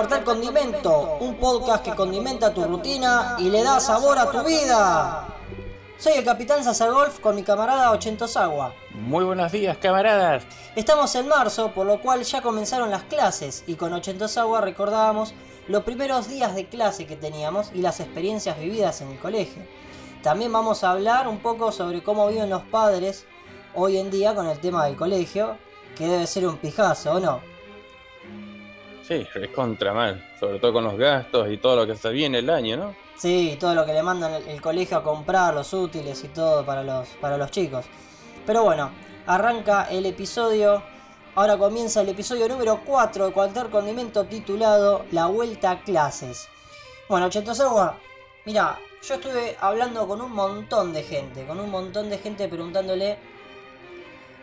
[0.00, 4.18] cuarto programa de Cuartel Condimento, un podcast que condimenta tu rutina y le da sabor
[4.18, 5.26] a tu vida.
[5.98, 7.90] Soy el capitán Golf con mi camarada
[8.36, 8.72] Agua.
[8.94, 10.44] Muy buenos días, camaradas.
[10.74, 13.92] Estamos en marzo, por lo cual ya comenzaron las clases y con
[14.38, 15.34] Agua recordábamos
[15.68, 19.62] los primeros días de clase que teníamos y las experiencias vividas en el colegio.
[20.22, 23.26] También vamos a hablar un poco sobre cómo viven los padres
[23.74, 25.58] hoy en día con el tema del colegio,
[25.96, 27.49] que debe ser un pijazo, ¿o no?
[29.10, 32.48] Sí, contra mal, sobre todo con los gastos y todo lo que se viene el
[32.48, 32.94] año, ¿no?
[33.16, 36.84] Sí, todo lo que le mandan el, colegio a comprar, los útiles y todo para
[36.84, 37.86] los, para los chicos.
[38.46, 38.92] Pero bueno,
[39.26, 40.80] arranca el episodio.
[41.34, 46.46] Ahora comienza el episodio número 4 de cualquier condimento titulado La Vuelta a Clases.
[47.08, 47.28] Bueno,
[47.64, 47.96] Agua,
[48.46, 53.18] mira, yo estuve hablando con un montón de gente, con un montón de gente preguntándole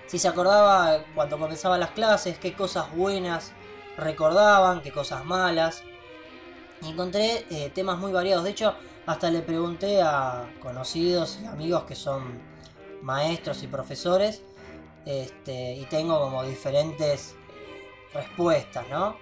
[0.08, 3.54] si se acordaba cuando comenzaban las clases, qué cosas buenas
[3.98, 5.84] recordaban, qué cosas malas.
[6.82, 8.44] Y encontré eh, temas muy variados.
[8.44, 12.40] De hecho, hasta le pregunté a conocidos y amigos que son
[13.02, 14.44] maestros y profesores.
[15.06, 17.36] Este, y tengo como diferentes
[18.14, 19.18] respuestas, ¿no?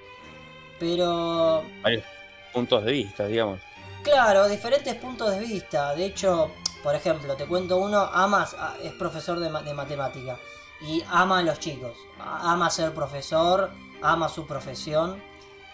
[0.80, 1.64] Pero...
[1.84, 2.04] Varios
[2.52, 3.60] puntos de vista, digamos.
[4.04, 5.96] Claro, diferentes puntos de vista.
[5.96, 6.52] De hecho,
[6.84, 10.38] por ejemplo, te cuento uno, Amas es profesor de, de matemática
[10.82, 13.72] y ama a los chicos, ama ser profesor,
[14.06, 15.22] ama su profesión.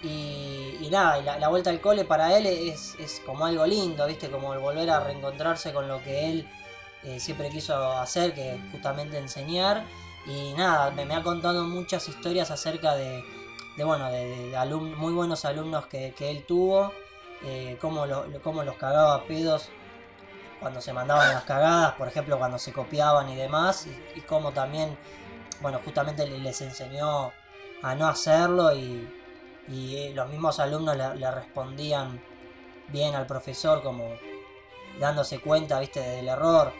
[0.03, 4.29] Y, nada, la, vuelta al cole para él es, como algo lindo, ¿viste?
[4.31, 6.49] Como el volver a reencontrarse con lo que él
[7.03, 9.83] eh, siempre quiso hacer, que es justamente enseñar.
[10.25, 13.23] Y nada, me, ha contado muchas historias acerca de,
[13.83, 14.51] bueno, de,
[14.97, 16.91] muy buenos alumnos que, él tuvo,
[17.43, 19.69] eh, cómo, los cagaba pedos
[20.59, 24.51] cuando se mandaban las cagadas, por ejemplo, cuando se copiaban y demás, y, y cómo
[24.51, 24.95] también,
[25.59, 27.31] bueno, justamente les enseñó
[27.81, 29.07] a no hacerlo y,
[29.69, 32.21] eh, los mismos alumnos le, respondían
[32.89, 34.09] bien al profesor como
[34.99, 36.73] dándose cuenta, viste, del error.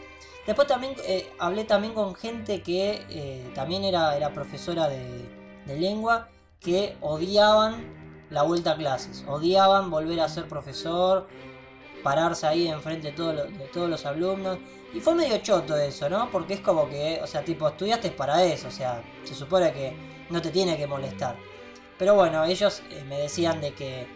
[0.46, 6.28] Después también eh, hablé también con gente que eh, también era, era profesora de, lengua,
[6.60, 11.28] que odiaban la vuelta a clases, odiaban volver a ser profesor,
[12.02, 14.58] pararse ahí enfrente de, de todos los alumnos.
[14.92, 16.30] Y fue medio choto eso, ¿no?
[16.30, 20.11] Porque es como que, o sea, tipo, estudiaste para eso, o sea, se supone que
[20.32, 21.36] no te tiene que molestar.
[21.98, 24.06] Pero bueno, ellos eh, me decían de que,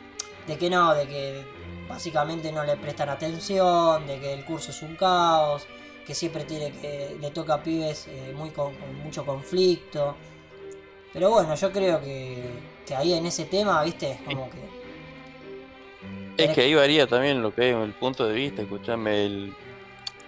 [0.46, 1.44] de que no, de que
[1.88, 5.66] básicamente no le prestan atención, de que el curso es un caos,
[6.04, 8.72] que siempre tiene que le toca a pibes eh, muy con,
[9.04, 10.16] mucho conflicto.
[11.12, 12.50] Pero bueno, yo creo que,
[12.86, 14.76] que ahí en ese tema, viste, es como que...
[16.42, 19.54] Es que ahí varía también lo que es el punto de vista, escuchame, el...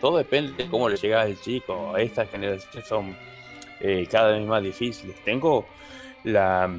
[0.01, 1.97] todo depende de cómo le llega al chico.
[1.97, 3.15] Estas generaciones son
[3.81, 5.17] eh, cada vez más difíciles.
[5.25, 5.67] Tengo
[6.25, 6.71] la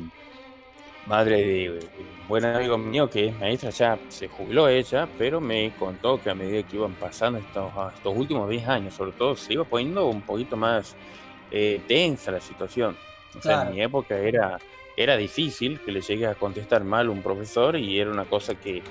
[1.09, 5.73] madre de un buen amigo mío que es maestra, ya se jubiló ella, pero me
[5.77, 9.53] contó que a medida que iban pasando estos, estos últimos 10 años, sobre todo, se
[9.53, 10.95] iba poniendo un poquito más
[11.51, 12.95] eh, tensa la situación.
[13.37, 14.59] O sea, en mi época era,
[14.95, 18.83] era difícil que le llegue a contestar mal un profesor y era una cosa que,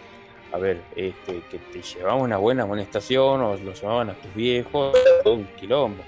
[0.52, 4.96] a ver, este, que te llevaba una buena amonestación o lo llamaban a tus viejos,
[5.22, 6.02] todo un quilombo.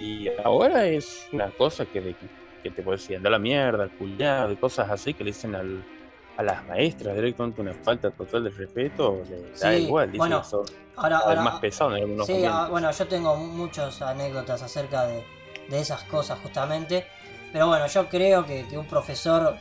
[0.00, 2.14] Y ahora es una cosa que,
[2.62, 5.84] que te puede decir, anda la mierda, culiado, y cosas así que le dicen al,
[6.36, 10.64] a las maestras directamente una falta total de respeto, le da igual, dicen bueno, eso
[10.96, 15.24] ahora, más pesado en algunos Sí, ah, bueno, yo tengo muchas anécdotas acerca de,
[15.68, 17.06] de, esas cosas justamente,
[17.52, 19.56] pero bueno, yo creo que, que, un profesor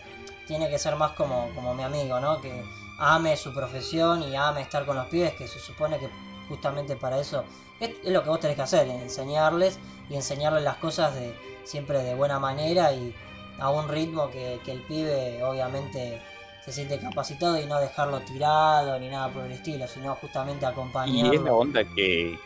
[0.47, 2.39] tiene que ser más como, como mi amigo, ¿no?
[2.41, 2.63] Que
[2.99, 6.09] ame su profesión y ame estar con los pibes, que se supone que
[6.47, 7.43] justamente para eso
[7.81, 9.79] es, lo que vos tenés que hacer, enseñarles
[10.09, 13.13] y enseñarles las cosas de siempre de buena manera y
[13.59, 16.21] a un ritmo que, el pibe obviamente
[16.63, 21.33] se siente capacitado y no dejarlo tirado ni nada por el estilo, sino justamente acompañarlo.
[21.33, 22.37] Y es la onda que,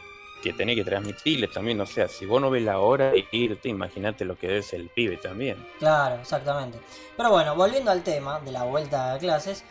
[0.41, 3.67] que tenés que transmitirles también, o sea, si vos no ves la hora de irte,
[3.67, 5.57] imagínate lo que es el pibe también.
[5.79, 6.79] Claro, exactamente.
[7.17, 9.63] Pero bueno, volviendo al tema de la vuelta a clases,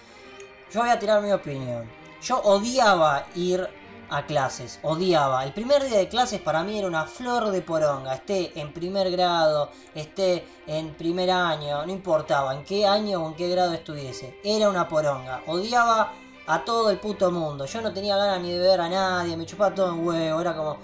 [0.72, 1.88] yo voy a tirar mi opinión.
[2.22, 3.68] Yo odiaba ir
[4.14, 5.44] a clases, odiaba.
[5.44, 9.10] El primer día de clases para mí era una flor de poronga, esté en primer
[9.10, 14.38] grado, esté en primer año, no importaba en qué año o en qué grado estuviese,
[14.44, 15.42] era una poronga.
[15.48, 16.12] Odiaba
[16.46, 19.46] a todo el puto mundo, yo no tenía ganas ni de ver a nadie, me
[19.46, 20.78] chupaba todo en huevo, era como...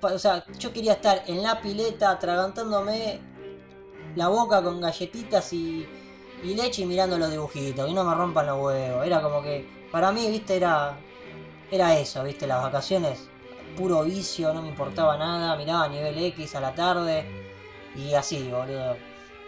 [0.00, 3.20] O sea, yo quería estar en la pileta atragantándome
[4.14, 5.86] la boca con galletitas y,
[6.42, 9.76] y leche y mirando los dibujitos, y no me rompan los huevos, era como que...
[9.92, 10.98] Para mí, viste, era
[11.70, 13.28] era eso, viste, las vacaciones,
[13.76, 17.24] puro vicio, no me importaba nada, miraba a nivel X a la tarde
[17.94, 18.96] y así, boludo.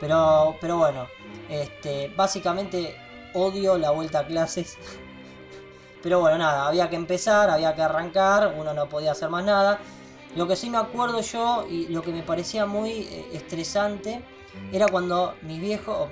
[0.01, 1.09] Pero, pero bueno,
[1.49, 2.97] este, básicamente
[3.35, 4.79] odio la vuelta a clases.
[6.03, 9.81] Pero bueno, nada, había que empezar, había que arrancar, uno no podía hacer más nada.
[10.37, 14.23] Lo que sí me acuerdo yo y lo que me parecía muy eh, estresante
[14.73, 16.09] era cuando mis viejos, o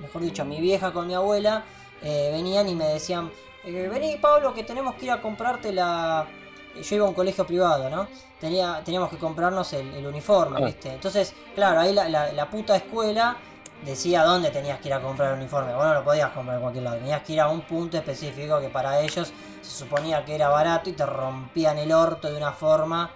[0.00, 1.64] mejor dicho, mi vieja con mi abuela
[2.02, 3.30] eh, venían y me decían,
[3.66, 6.26] eh, vení Pablo que tenemos que ir a comprarte la...
[6.80, 8.08] Yo iba a un colegio privado, ¿no?
[8.40, 10.66] Tenía, teníamos que comprarnos el, uniforme, ah.
[10.66, 10.92] ¿viste?
[10.92, 13.36] Entonces, claro, ahí la, la, puta escuela
[13.84, 15.72] decía dónde tenías que ir a comprar el uniforme.
[15.74, 16.96] Bueno, no lo podías comprar en cualquier lado.
[16.96, 19.32] Tenías que ir a un punto específico que para ellos
[19.62, 23.10] se suponía que era barato y te rompían el orto de una forma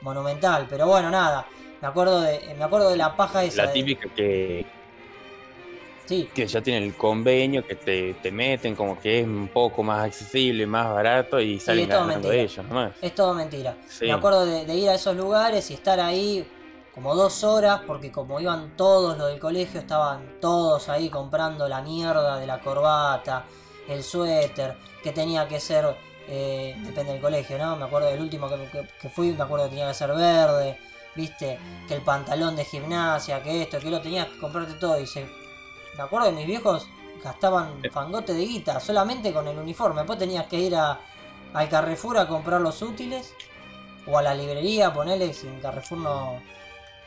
[0.00, 0.66] monumental.
[0.68, 1.46] Pero bueno, nada.
[1.80, 3.64] Me acuerdo de, me acuerdo de la paja esa.
[3.64, 4.64] La típica que.
[6.06, 6.28] Sí.
[6.32, 10.66] Que ya tienen el convenio, que te, meten como que es un poco más accesible,
[10.66, 12.92] más barato y salen ganando ellos nomás.
[13.02, 13.76] Es todo mentira.
[14.00, 16.46] Me acuerdo de, ir a esos lugares y estar ahí
[16.94, 21.82] como dos horas, porque como iban todos los del colegio, estaban todos ahí comprando la
[21.82, 23.44] mierda de la corbata,
[23.88, 25.94] el suéter, que tenía que ser
[26.28, 27.76] eh, depende del colegio, ¿no?
[27.76, 30.78] Me acuerdo del último que, fui, me acuerdo que tenía que ser verde,
[31.14, 35.00] viste, que el pantalón de gimnasia, que esto, que lo tenías que comprarte todo.
[35.00, 35.26] Y se...
[35.96, 36.88] me acuerdo que mis viejos
[37.22, 40.00] gastaban fangote de guita solamente con el uniforme.
[40.00, 41.00] Después tenías que ir a,
[41.52, 43.34] al Carrefour a comprar los útiles,
[44.06, 46.40] o a la librería, ponerle si en Carrefour no,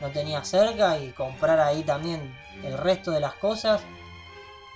[0.00, 3.82] no tenía cerca, y comprar ahí también el resto de las cosas.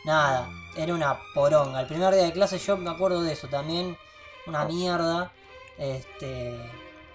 [0.04, 1.80] Nada, era una poronga.
[1.80, 3.96] El primer día de clase yo me acuerdo de eso también
[4.46, 5.32] una mierda.
[5.78, 6.58] Este,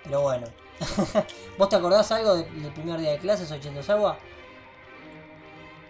[0.03, 0.47] pero bueno.
[1.57, 4.17] ¿Vos te acordás algo del primer día de clases, 80 agua?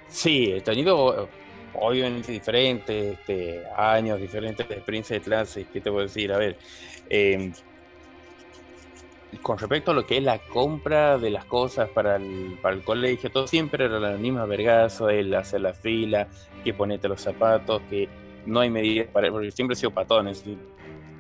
[0.10, 1.30] Sí, he tenido
[1.74, 5.68] obviamente diferentes este, años, diferentes experiencias de clases.
[5.72, 6.34] ¿Qué te puedo decir?
[6.34, 6.58] A ver,
[7.10, 7.54] em,
[9.44, 12.84] con respecto a lo que es la compra de las cosas para el, para el
[12.84, 16.28] colegio, todo siempre era la misma vergazo, el hacer la fila,
[16.64, 18.10] que ponerte los zapatos, que
[18.46, 19.30] no hay medidas para...
[19.32, 20.44] Porque siempre he sido patones,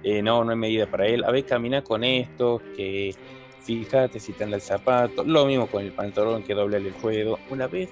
[0.03, 3.13] eh, no, no hay medida para él, a ver, camina con esto, que
[3.62, 7.38] fíjate si está en el zapato, lo mismo con el pantalón que doble el juego.
[7.51, 7.89] Una vez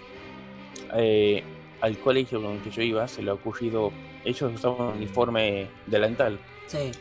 [0.96, 1.44] eh,
[1.82, 3.92] al colegio donde yo iba se le ha ocurrido,
[4.24, 6.40] ellos usaban un uniforme delantal,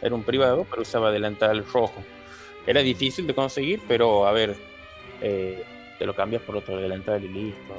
[0.01, 2.03] era un privado, pero usaba delantal rojo.
[2.67, 4.57] Era difícil de conseguir, pero a ver,
[5.21, 5.65] eh,
[5.99, 7.75] te lo cambias por otro delantal y listo,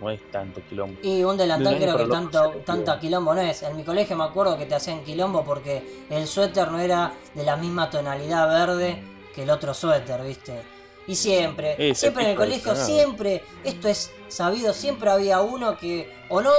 [0.00, 0.98] no, es tanto quilombo.
[1.02, 3.62] Y un delantal creo que tanto, tanta quilombo no es.
[3.62, 7.44] En mi colegio me acuerdo que te hacían quilombo porque el suéter no era de
[7.44, 9.02] la misma tonalidad verde
[9.34, 10.60] que el otro suéter, ¿viste?
[11.06, 16.40] Y siempre, siempre en el colegio, siempre, esto es sabido, siempre había uno que o
[16.40, 16.50] no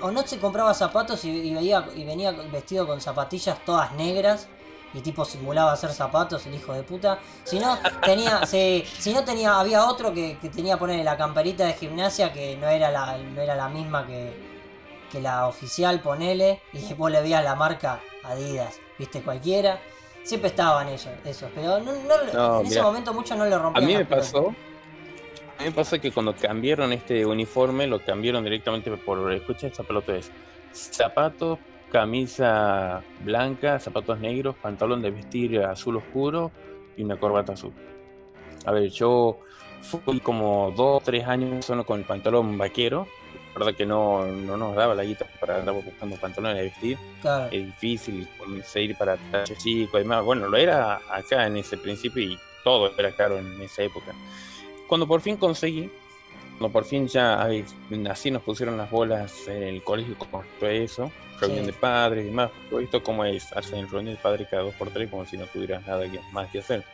[0.00, 4.48] o, no se compraba zapatos y, veía, y venía vestido con zapatillas todas negras
[4.92, 7.18] y tipo simulaba hacer zapatos, el hijo de puta.
[7.44, 11.64] Si no, tenía, si, si no tenía, había otro que, que tenía poner la camperita
[11.66, 14.34] de gimnasia que no era la, no era la misma que,
[15.10, 19.80] que la oficial, ponele, y vos le veías la marca Adidas, viste cualquiera.
[20.26, 23.84] Siempre estaban ellos, esos, pero no, en ese momento mucho no le rompían.
[23.84, 28.42] A mí me pasó, a mí me pasó que cuando cambiaron este uniforme, lo cambiaron
[28.42, 30.32] directamente por, escucha, esta pelota es
[30.72, 31.60] zapatos,
[31.92, 36.50] camisa blanca, zapatos negros, pantalón de vestir azul oscuro
[36.96, 37.72] y una corbata azul.
[38.64, 39.38] A ver, yo
[39.80, 43.06] fui como dos, tres años solo con el pantalón vaquero.
[43.56, 46.98] Verdad que no, no nos daba la guita para andar buscando pantalones de vestir.
[47.50, 49.96] Es difícil conseguir para talle chico.
[49.96, 54.12] Además, bueno, lo era acá en ese principio y todo era caro en esa época.
[54.86, 55.90] Cuando por fin conseguí,
[56.58, 57.48] cuando por fin ya
[58.10, 60.28] así nos pusieron las bolas en el colegio con
[60.60, 61.10] todo eso,
[61.40, 62.50] reunión de padres y demás.
[62.70, 65.46] He visto cómo es hacer reunión de padres cada dos por tres, como si no
[65.46, 66.84] tuvieras nada más que hacer.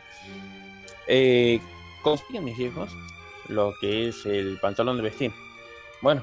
[1.09, 1.61] Eh,
[2.41, 2.93] mis viejos
[3.49, 5.33] lo que es el pantalón de vestir.
[6.01, 6.23] Bueno,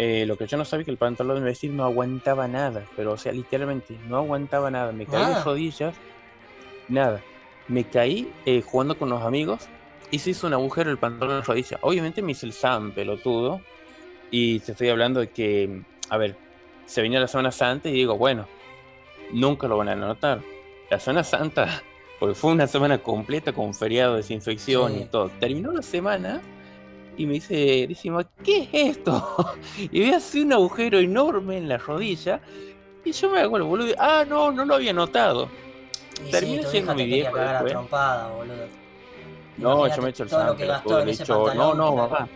[0.00, 3.14] eh, lo que yo no sabía que el pantalón de vestir no aguantaba nada, pero
[3.14, 4.92] o sea, literalmente no aguantaba nada.
[4.92, 5.96] Me caí de rodillas,
[6.88, 7.20] nada.
[7.66, 9.68] Me caí eh, jugando con los amigos
[10.12, 11.80] y se hizo un agujero el pantalón de rodilla.
[11.82, 13.60] Obviamente me hice el Sam pelotudo
[14.30, 16.36] y te estoy hablando de que, a ver,
[16.86, 18.46] se venía la Semana Santa y digo, bueno,
[19.32, 20.42] nunca lo van a notar.
[20.92, 21.82] La Semana Santa,
[22.20, 25.28] porque fue una semana completa con feriado, desinfección y todo.
[25.40, 26.40] Terminó la semana
[27.18, 28.10] y me dice, dice,
[28.42, 29.54] ¿qué es esto?
[29.78, 32.40] y ve así un agujero enorme en la rodilla.
[33.04, 33.94] Y yo me hago el boludo.
[33.98, 35.48] Ah, no, no lo había notado.
[36.30, 37.36] Terminó siendo mi viejo.
[37.66, 38.66] Trompada, boludo.
[39.58, 41.54] No, yo me he hecho el santo.
[41.54, 42.28] no, no, mamá.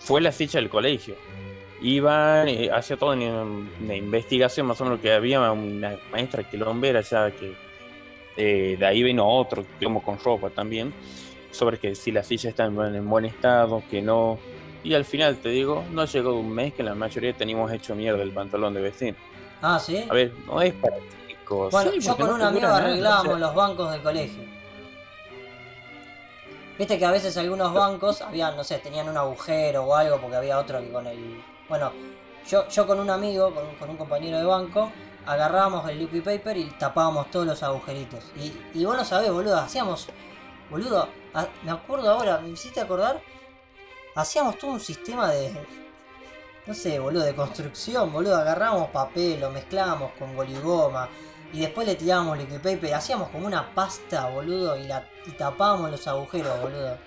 [0.00, 1.14] Fue la ficha del colegio
[1.80, 7.30] iban, eh, hacía toda una, investigación, más o menos que había una maestra quilombera ya
[7.30, 7.54] que
[8.36, 10.92] eh, de ahí vino otro, como con ropa también,
[11.50, 14.38] sobre que si las sillas están en buen estado, que no,
[14.84, 18.22] Y al final, te digo, no llegó un mes que la mayoría teníamos hecho mierda
[18.22, 19.16] el pantalón de vestir.
[19.60, 20.06] Ah, ¿sí?
[20.08, 21.72] A ver, no es para chicos.
[21.72, 24.44] Bueno, Sí, yo con no un amigo nada, arreglábamos o sea, los bancos del colegio.
[26.78, 30.36] Viste que a veces algunos bancos habían, no sé, tenían un agujero o algo porque
[30.36, 31.42] había otro que con el...
[31.68, 31.90] Bueno,
[32.48, 34.92] yo, yo con un amigo, con un, con un compañero de banco,
[35.26, 38.24] agarrábamos el liquid paper y tapábamos todos los agujeritos.
[38.36, 40.08] Y, y vos lo sabés, boludo, hacíamos...
[40.70, 43.20] Boludo, a- me acuerdo ahora, me hiciste acordar,
[44.14, 45.52] hacíamos todo un sistema de...
[46.66, 51.08] No sé, boludo, de construcción, boludo, agarrábamos papel, lo mezclábamos con goligoma,
[51.50, 55.90] y después le tirábamos liquid paper, hacíamos como una pasta, boludo, y, la, y tapábamos
[55.90, 56.98] los agujeros, boludo.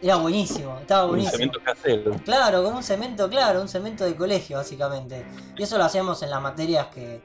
[0.00, 1.36] Era buenísimo, estaba un buenísimo.
[1.38, 2.12] cemento casero.
[2.24, 5.24] Claro, con un cemento, claro, un cemento de colegio, básicamente.
[5.56, 7.20] Y eso lo hacíamos en las materias que,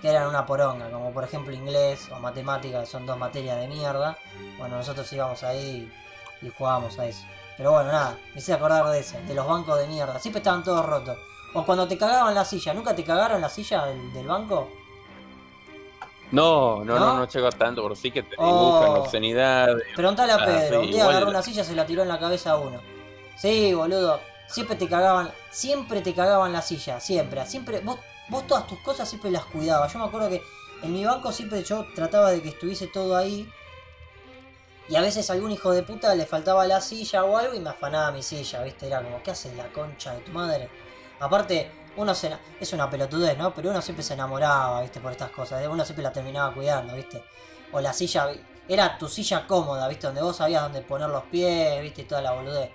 [0.00, 4.16] que eran una poronga, como por ejemplo inglés o matemáticas, son dos materias de mierda.
[4.58, 5.90] Bueno, nosotros íbamos ahí
[6.42, 7.24] y jugábamos a eso.
[7.56, 10.18] Pero bueno, nada, me hice acordar de eso, de los bancos de mierda.
[10.20, 11.18] Siempre estaban todos rotos.
[11.54, 14.68] O cuando te cagaban la silla, ¿nunca te cagaron la silla del, del banco?
[16.30, 17.16] No, no, ¿No?
[17.16, 18.44] no, llegó tanto, pero sí que te Oh.
[18.44, 19.82] dibujan obscenidades.
[19.96, 22.18] Preguntale a Ah, Pedro, sí, un día agarró una silla, se la tiró en la
[22.18, 22.80] cabeza a uno.
[23.36, 24.20] Sí, boludo.
[24.46, 27.98] Siempre te cagaban, siempre te cagaban la silla, siempre, siempre, vos,
[28.28, 29.92] vos todas tus cosas siempre las cuidabas.
[29.92, 30.42] Yo me acuerdo que
[30.82, 33.48] en mi banco siempre yo trataba de que estuviese todo ahí.
[34.88, 37.60] Y a veces a algún hijo de puta le faltaba la silla o algo y
[37.60, 38.86] me afanaba mi silla, ¿viste?
[38.86, 40.70] Era como, ¿qué haces la concha de tu madre?
[41.20, 42.34] Aparte, uno se...
[42.58, 43.52] Es una pelotudez, ¿no?
[43.52, 45.00] Pero uno siempre se enamoraba, ¿viste?
[45.00, 45.66] Por estas cosas.
[45.68, 47.22] Uno siempre la terminaba cuidando, ¿viste?
[47.72, 48.30] O la silla...
[48.66, 50.06] Era tu silla cómoda, ¿viste?
[50.06, 52.02] Donde vos sabías dónde poner los pies, ¿viste?
[52.02, 52.70] Y toda la boludez.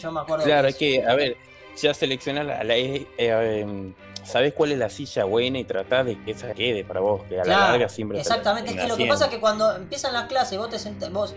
[0.00, 1.36] Yo me acuerdo Claro, es que, a ver,
[1.76, 3.92] ya seleccionas la, la- eh, eh,
[4.28, 7.40] sabes cuál es la silla buena y tratás de que esa quede para vos, que
[7.40, 10.28] a la larga siempre Exactamente, es que lo que pasa es que cuando empiezan las
[10.28, 11.34] clases, vos te sentás, vos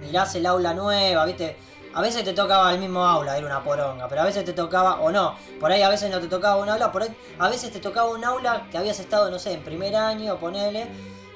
[0.00, 1.56] mirás el aula nueva, ¿viste?
[1.92, 5.00] A veces te tocaba el mismo aula, era una poronga, pero a veces te tocaba,
[5.00, 7.72] o no, por ahí a veces no te tocaba un aula, por ahí a veces
[7.72, 10.86] te tocaba un aula que habías estado, no sé, en primer año, ponele,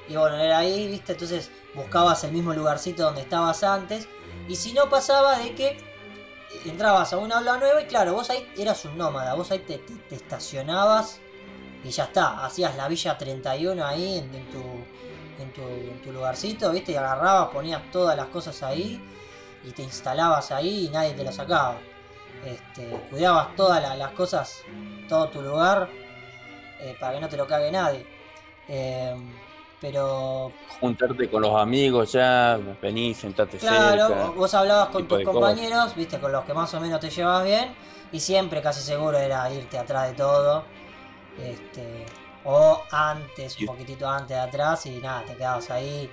[0.07, 1.11] y bueno, era ahí, ¿viste?
[1.11, 4.07] Entonces buscabas el mismo lugarcito donde estabas antes,
[4.47, 5.77] y si no pasaba de que
[6.65, 9.83] entrabas a un aula nueva y claro, vos ahí eras un nómada, vos ahí te,
[10.11, 11.19] estacionabas
[11.83, 14.61] y ya está, hacías la Villa 31 ahí en, en tu,
[15.39, 16.93] en, tu, en tu lugarcito, ¿viste?
[16.93, 19.01] Y agarrabas, ponías todas las cosas ahí
[19.63, 21.77] y te instalabas ahí y nadie te lo sacaba.
[22.45, 24.61] Este, cuidabas todas la- las cosas,
[25.09, 25.89] todo tu lugar,
[26.79, 28.05] eh, para que no te lo cague nadie.
[28.67, 29.15] Eh,
[29.85, 34.25] pero Juntarte con los amigos ya, venís, sentate Claro, cerca.
[34.31, 35.33] vos hablabas con tus cosas.
[35.33, 37.69] compañeros, viste, con los que más o menos te llevas bien,
[38.11, 40.63] y siempre casi seguro era irte atrás de todo,
[41.39, 42.05] este,
[42.45, 46.09] o antes, un poquitito antes de atrás, y nada, te quedabas ahí,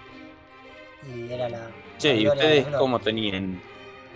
[1.09, 1.71] y era la...
[1.99, 3.61] Che, la ¿y ustedes cómo tenían?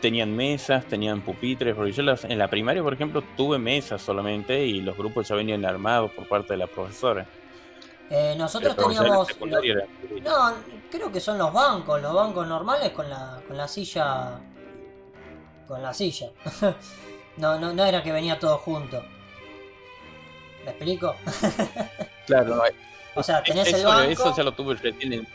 [0.03, 0.85] ¿Tenían mesas?
[0.85, 1.75] ¿Tenían pupitres?
[1.75, 5.35] Porque yo las- en la primaria, por ejemplo, tuve mesas solamente y los grupos ya
[5.35, 7.27] venían armados por parte de la profesora.
[8.11, 9.29] Eh, nosotros teníamos...
[10.23, 10.55] No,
[10.91, 14.39] creo que son los bancos, los bancos normales con la, con la silla...
[15.67, 16.31] Con la silla.
[17.39, 19.03] no, no, no era que venía todo junto.
[20.65, 21.15] ¿Me explico?
[22.27, 22.63] Claro, no,
[23.17, 24.11] O sea, tenés eso, el banco...
[24.11, 25.29] eso ya lo tuve recién en-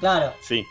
[0.00, 0.64] Claro, Sí,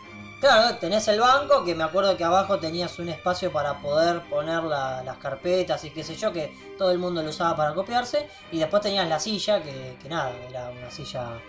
[0.44, 4.62] Claro, tenés el banco, que me acuerdo que abajo tenías un espacio para poder poner
[4.64, 8.28] la- las carpetas y qué sé yo, que todo el mundo lo usaba para copiarse.
[8.52, 11.40] Y después tenías la silla, que, que nada, era una silla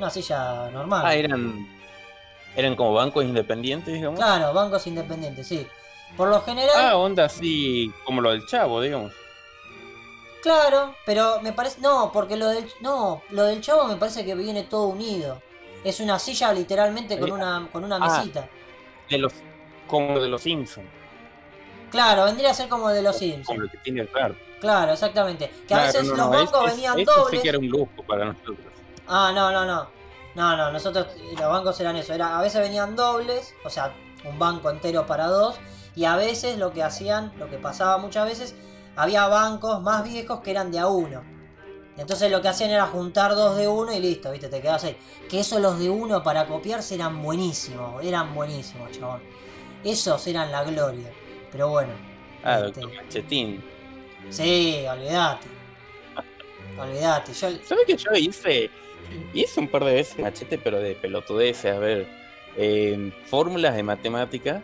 [0.00, 1.02] una silla normal.
[1.04, 1.68] Ah, eran,
[2.56, 4.18] eran como bancos independientes, digamos.
[4.18, 5.64] Claro, bancos independientes, sí.
[6.16, 9.12] Por lo general, Ah, onda así como lo del chavo, digamos.
[10.42, 11.80] claro, pero me parece...
[11.82, 12.68] No, porque lo del...
[12.80, 15.40] No, lo del chavo me parece que viene todo unido.
[15.84, 18.18] Es una silla literalmente con Eh, una, con una ah.
[18.18, 18.48] mesita.
[19.08, 19.32] De los,
[19.86, 20.86] como de los Simpsons.
[21.90, 23.46] Claro, vendría a ser como de los Sims.
[23.46, 24.36] Como lo que tiene el raro.
[24.60, 25.48] Claro, exactamente.
[25.66, 27.30] Que a Claro, veces no, los bancos es- venían eso dobles.
[27.30, 28.58] sí que era un lujo para nosotros.
[29.08, 29.88] Ah, no, no, no.
[30.36, 32.12] No, no, nosotros, los bancos eran eso.
[32.14, 33.92] Era, a veces venían dobles, o sea,
[34.24, 35.58] un banco entero para dos.
[35.96, 38.54] Y a veces lo que hacían, lo que pasaba muchas veces,
[38.94, 41.24] había bancos más viejos que eran de a uno.
[42.00, 44.96] Entonces lo que hacían era juntar dos de uno y listo, viste, te quedabas ahí.
[45.28, 49.20] Que esos los de uno para copiarse eran buenísimos, eran buenísimos, chabón.
[49.84, 51.12] Esos eran la gloria.
[51.52, 51.92] Pero bueno.
[52.42, 53.62] Ah, este, Machetín.
[54.30, 55.46] sí, olvídate.
[56.78, 57.34] Olvídate.
[57.34, 58.70] Yo, ¿Sabes que yo hice?
[59.34, 62.08] Hice un par de veces machete, pero de pelotudeces, a ver,
[62.56, 64.62] eh, fórmulas de matemática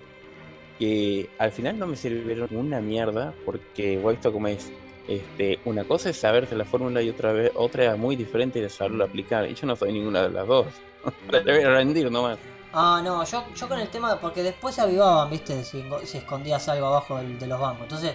[0.79, 4.73] que al final no me sirvieron una mierda, porque vos visto cómo es.
[5.09, 8.69] Este, una cosa es saberse la fórmula y otra vez, otra es muy diferente de
[8.69, 9.49] saberlo aplicar.
[9.49, 10.67] Y yo no soy ninguna de las dos.
[11.31, 12.39] Debe rendir nomás.
[12.73, 16.69] Ah, no, yo, yo con el tema, porque después se avivaban, viste, si, si escondías
[16.69, 17.85] algo abajo de los bancos.
[17.85, 18.15] Entonces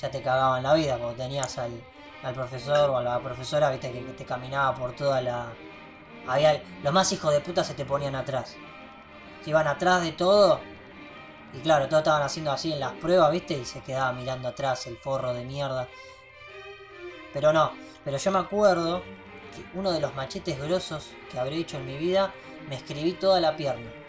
[0.00, 1.70] ya te cagaban la vida cuando tenías al,
[2.22, 5.46] al profesor o a la profesora, viste, que, te caminaba por toda la...
[6.26, 8.56] Había, los más hijos de puta se te ponían atrás.
[9.44, 10.60] Se iban atrás de todo.
[11.52, 14.86] Y claro, todos estaban haciendo así en las pruebas, viste, y se quedaba mirando atrás
[14.86, 15.88] el forro de mierda.
[17.32, 17.72] Pero no,
[18.04, 19.02] pero yo me acuerdo
[19.54, 22.32] que uno de los machetes grosos que habré hecho en mi vida,
[22.68, 23.90] me escribí toda la pierna.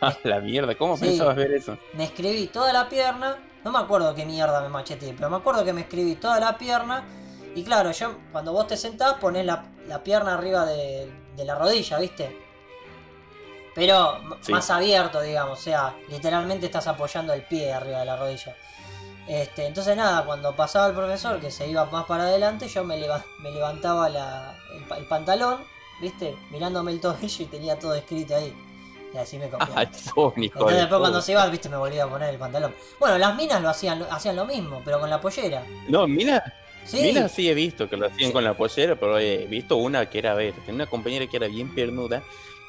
[0.00, 1.76] Ah, la mierda, ¿cómo pensabas ver eso?
[1.94, 5.64] Me escribí toda la pierna, no me acuerdo qué mierda me macheteé, pero me acuerdo
[5.64, 7.02] que me escribí toda la pierna.
[7.56, 9.64] Y claro, yo cuando vos te sentás ponés la,
[10.04, 12.38] pierna arriba de, la rodilla, ¿viste?
[13.74, 14.20] Pero
[14.50, 18.54] más abierto, digamos, o sea, literalmente estás apoyando el pie arriba de la rodilla.
[19.28, 22.98] Este, entonces nada, cuando pasaba el profesor que se iba más para adelante, yo me,
[23.40, 25.58] me levantaba el, pantalón,
[26.00, 26.34] ¿viste?
[26.50, 28.54] Mirándome el tobillo y tenía todo escrito ahí.
[29.12, 29.72] Y así me copiaba.
[29.76, 32.74] Ah, entonces después cuando se iba, viste, me volvía a poner el pantalón.
[32.98, 35.62] Bueno, las minas lo hacían, hacían lo mismo, pero con la pollera.
[35.88, 36.42] No, minas.
[36.84, 37.02] ¿Sí?
[37.02, 40.20] Minas sí he visto que lo hacían con la pollera, pero he visto una que
[40.20, 42.22] era, a ver, tenía una compañera que era bien piernuda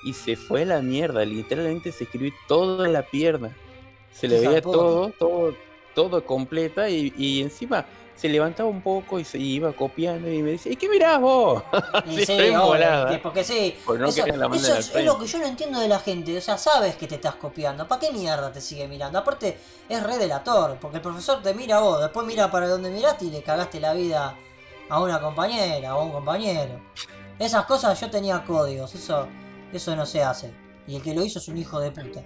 [0.04, 3.56] y se fue a la mierda, literalmente se escribió toda la pierna.
[4.12, 5.54] Se le veía todo, todo,
[5.94, 10.74] todo completa y, encima se levantaba un poco y se iba copiando y me decía,
[10.74, 11.64] ¿y qué mirás vos?
[12.26, 12.52] sí,
[13.24, 16.98] porque sí, eso, es, lo que yo no entiendo de la gente, o sea, sabes
[16.98, 19.20] que te estás copiando, ¿para qué mierda te sigue mirando?
[19.20, 22.90] Aparte, es re delator, porque el profesor te mira a vos, después mira para donde
[22.90, 24.36] miraste y le cagaste la vida
[24.90, 26.82] a una compañera o a un compañero.
[27.38, 29.28] Esas cosas yo tenía códigos, eso,
[29.72, 30.54] eso no se hace.
[30.88, 32.22] Y el que lo hizo es un hijo de puta.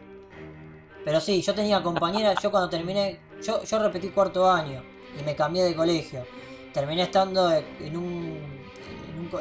[1.06, 4.84] Pero sí, yo tenía compañera, yo cuando terminé, yo, yo repetí cuarto año
[5.20, 6.26] y me cambié de colegio.
[6.74, 8.40] Terminé estando en un,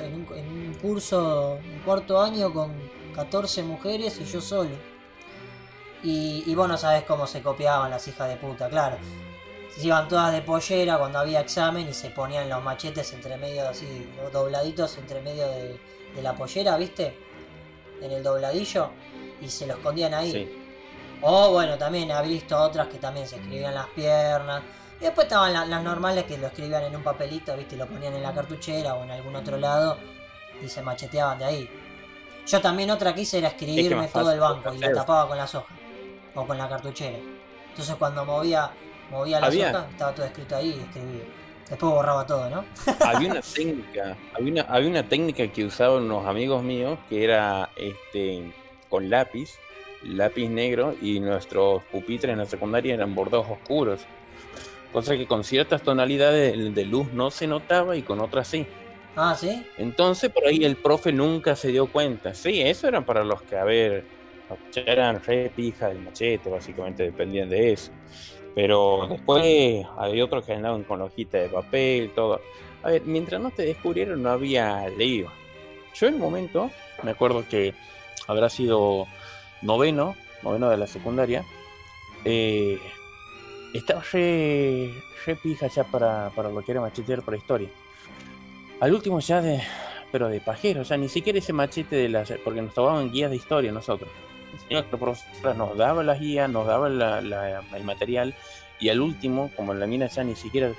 [0.00, 2.72] en un, en un, curso en cuarto año con
[3.14, 4.76] 14 mujeres y yo solo.
[6.02, 8.96] Y, y vos no sabés cómo se copiaban las hijas de puta, claro.
[9.74, 13.66] Se iban todas de pollera cuando había examen y se ponían los machetes entre medio
[13.66, 15.80] así, dobladitos entre medio de,
[16.14, 17.16] de la pollera, ¿viste?
[18.02, 18.90] En el dobladillo.
[19.40, 20.61] Y se lo escondían ahí.
[21.22, 24.62] O bueno, también he visto otras que también se escribían las piernas.
[25.00, 27.76] Y después estaban las normales que lo escribían en un papelito, ¿viste?
[27.76, 29.98] Y lo ponían en la cartuchera o en algún otro lado
[30.62, 31.70] y se macheteaban de ahí.
[32.46, 35.54] Yo también otra que hice era escribirme todo el banco y lo tapaba con las
[35.54, 35.76] hojas
[36.34, 37.18] o con la cartuchera.
[37.68, 38.70] Entonces cuando movía,
[39.10, 41.24] movía las hojas estaba todo escrito ahí y escribía.
[41.68, 42.64] Después borraba todo, ¿no?
[43.00, 47.70] había una técnica, había una, había una técnica que usaban unos amigos míos que era
[47.76, 48.52] este
[48.88, 49.58] con lápiz
[50.04, 54.00] lápiz negro y nuestros pupitres en la secundaria eran bordados oscuros.
[54.92, 58.66] Cosa que con ciertas tonalidades de luz no se notaba y con otras sí.
[59.16, 59.64] Ah, sí.
[59.78, 62.34] Entonces por ahí el profe nunca se dio cuenta.
[62.34, 64.04] Sí, eso eran para los que, a ver,
[64.74, 67.92] eran re pija del machete, básicamente dependían de eso.
[68.54, 72.40] Pero después había otros que andaban con hojita de papel, todo.
[72.82, 75.30] A ver, mientras no te descubrieron no había leído.
[75.94, 76.70] Yo en un momento,
[77.02, 77.74] me acuerdo que
[78.26, 79.06] habrá sido
[79.62, 81.44] noveno, noveno de la secundaria,
[82.24, 82.78] eh,
[83.74, 84.92] estaba re,
[85.26, 87.68] re, pija ya para, para lo que era machetear para historia.
[88.80, 89.62] Al último ya de,
[90.10, 93.30] pero de pajero, o sea, ni siquiera ese machete de las, porque nos tomaban guías
[93.30, 94.10] de historia nosotros.
[94.68, 98.34] El profesor nos daba las guías, nos daba el material,
[98.78, 100.72] y al último, como la mina ya ni siquiera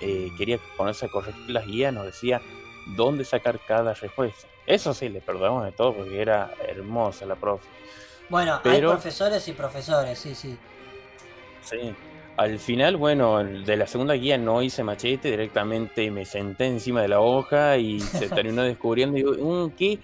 [0.00, 2.40] eh, quería ponerse a corregir las guías, nos decía
[2.96, 4.48] dónde sacar cada respuesta.
[4.66, 7.68] Eso sí, le perdonamos de todo porque era hermosa la profe.
[8.30, 10.56] Bueno, hay profesores y profesores, sí, sí.
[11.62, 11.94] Sí.
[12.36, 17.08] Al final, bueno, de la segunda guía no hice machete, directamente me senté encima de
[17.08, 19.18] la hoja y se terminó descubriendo.
[19.18, 19.98] Y digo, mm, ¿qué,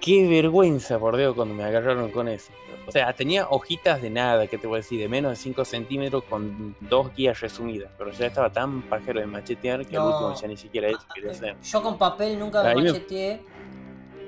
[0.00, 2.52] qué vergüenza, por Dios, cuando me agarraron con eso.
[2.86, 5.64] O sea, tenía hojitas de nada, que te voy a decir, de menos de 5
[5.64, 7.90] centímetros con dos guías resumidas.
[7.98, 11.32] Pero ya estaba tan pajero de machetear que al último ya ni siquiera eso quería
[11.32, 11.56] hacer.
[11.60, 13.40] Yo con papel nunca me macheteé.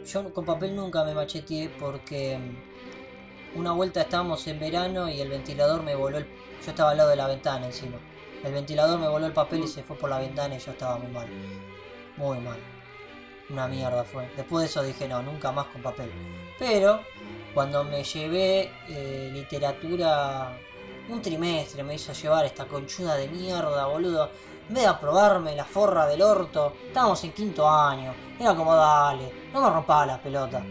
[0.06, 5.28] Yo con papel nunca me macheteé porque mm, una vuelta estábamos en verano y el
[5.28, 6.26] ventilador me voló el...
[6.64, 7.96] Yo estaba al lado de la ventana encima.
[8.44, 10.96] El ventilador me voló el papel y se fue por la ventana y yo estaba
[10.98, 11.26] muy mal.
[12.16, 12.58] Muy mal.
[13.50, 14.28] Una mierda fue.
[14.36, 16.10] Después de eso dije, no, nunca más con papel.
[16.58, 17.00] Pero
[17.52, 20.56] cuando me llevé eh, literatura
[21.08, 24.30] un trimestre me hizo llevar esta conchuda de mierda, boludo
[24.68, 28.12] en vez de aprobarme la forra del orto, estábamos en quinto año.
[28.38, 30.62] Era como, dale, no me rompa la pelota.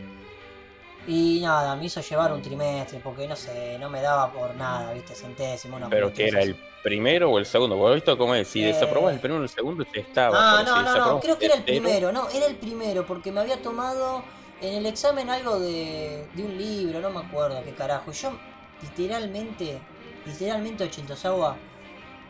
[1.07, 4.91] Y nada, me hizo llevar un trimestre, porque no sé, no me daba por nada,
[4.93, 5.77] viste, centésimo.
[5.77, 8.47] Una pero que era el primero o el segundo, ¿vos visto cómo es?
[8.47, 8.67] Si eh...
[8.67, 10.59] desaprobas el primero o el segundo, te estaba.
[10.59, 13.41] Ah, no, no, no, creo que era el primero, no, era el primero, porque me
[13.41, 14.23] había tomado
[14.61, 18.11] en el examen algo de, de un libro, no me acuerdo qué carajo.
[18.11, 18.31] Yo
[18.81, 19.79] literalmente,
[20.25, 21.55] literalmente Ochentosagua,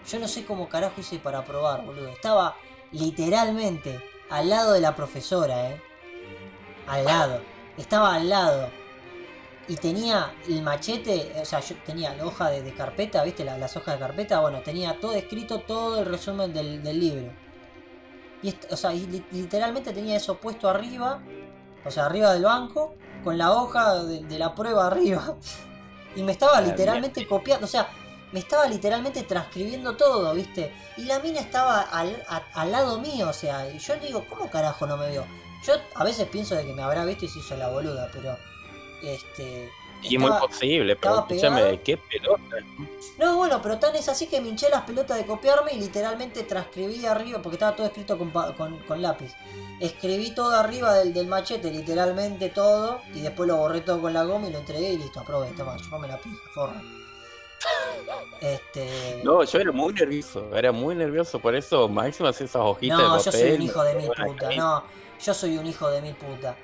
[0.06, 2.10] yo no sé cómo carajo hice para probar, boludo.
[2.10, 2.56] Estaba
[2.92, 5.82] literalmente al lado de la profesora, eh.
[6.88, 7.42] Al lado.
[7.78, 8.70] Estaba al lado.
[9.68, 13.44] Y tenía el machete, o sea, yo tenía la hoja de, carpeta, ¿viste?
[13.44, 17.32] las hojas de carpeta, bueno, tenía todo escrito, todo el resumen del, libro.
[18.44, 21.20] Y, o sea, literalmente tenía eso puesto arriba,
[21.84, 22.94] o sea, arriba del banco,
[23.24, 25.36] con la hoja de, la prueba arriba.
[26.18, 27.90] Y me estaba literalmente copiando, o sea,
[28.32, 30.74] me estaba literalmente transcribiendo todo, ¿viste?
[30.96, 34.88] Y la mina estaba al, al lado mío, o sea, y yo digo, ¿cómo carajo
[34.88, 35.26] no me veo?
[35.66, 38.38] Yo a veces pienso de que me habrá visto y se hizo la boluda, pero
[39.04, 39.72] este.
[40.04, 42.58] Y muy posible, pero escúchame, ¿de qué pelota?
[43.18, 46.44] No, bueno, pero tan es así que me hinché las pelotas de copiarme y literalmente
[46.44, 49.34] transcribí arriba, porque estaba todo escrito con, lápiz.
[49.80, 54.24] Escribí todo arriba del, del, machete, literalmente todo, y después lo borré todo con la
[54.24, 56.82] goma y lo entregué y listo, aprobé, toma, chupame la pija, forra.
[58.42, 59.22] Este...
[59.24, 63.18] No, yo era muy nervioso, era muy nervioso, por eso máximo hacía esas hojitas no,
[63.18, 64.84] yo soy un hijo de mil puta, no,
[65.24, 66.56] yo soy un hijo de mil puta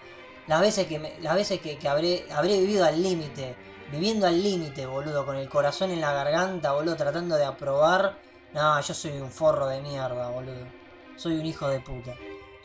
[0.48, 3.56] las veces que, las veces que, habré, habré vivido al límite,
[3.92, 8.18] viviendo al límite, boludo, con el corazón en la garganta, boludo, tratando de aprobar.
[8.54, 10.66] No, yo soy un forro de mierda, boludo.
[11.16, 12.16] Soy un hijo de puta.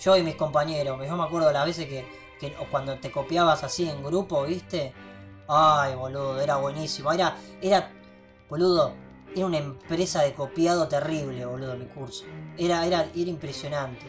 [0.00, 2.04] Yo y mis compañeros, yo me acuerdo las veces que,
[2.40, 4.92] que cuando te copiabas así en grupo, ¿viste?
[5.46, 7.12] Ay, boludo, era buenísimo.
[7.12, 7.92] Era, era,
[8.48, 8.94] boludo,
[9.34, 12.24] era una empresa de copiado terrible, boludo, mi curso.
[12.56, 14.06] Era, era, era impresionante.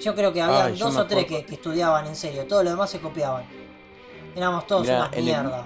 [0.00, 3.00] Yo creo que había dos o tres que, estudiaban en serio, todo lo demás se
[3.00, 3.44] copiaban.
[4.34, 5.64] Éramos todos una mierda.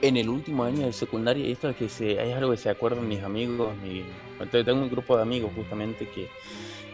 [0.00, 3.08] en el último año de secundaria, esto es que se, es algo que se acuerdan
[3.08, 4.04] mis amigos, mi,
[4.50, 6.28] tengo un grupo de amigos justamente que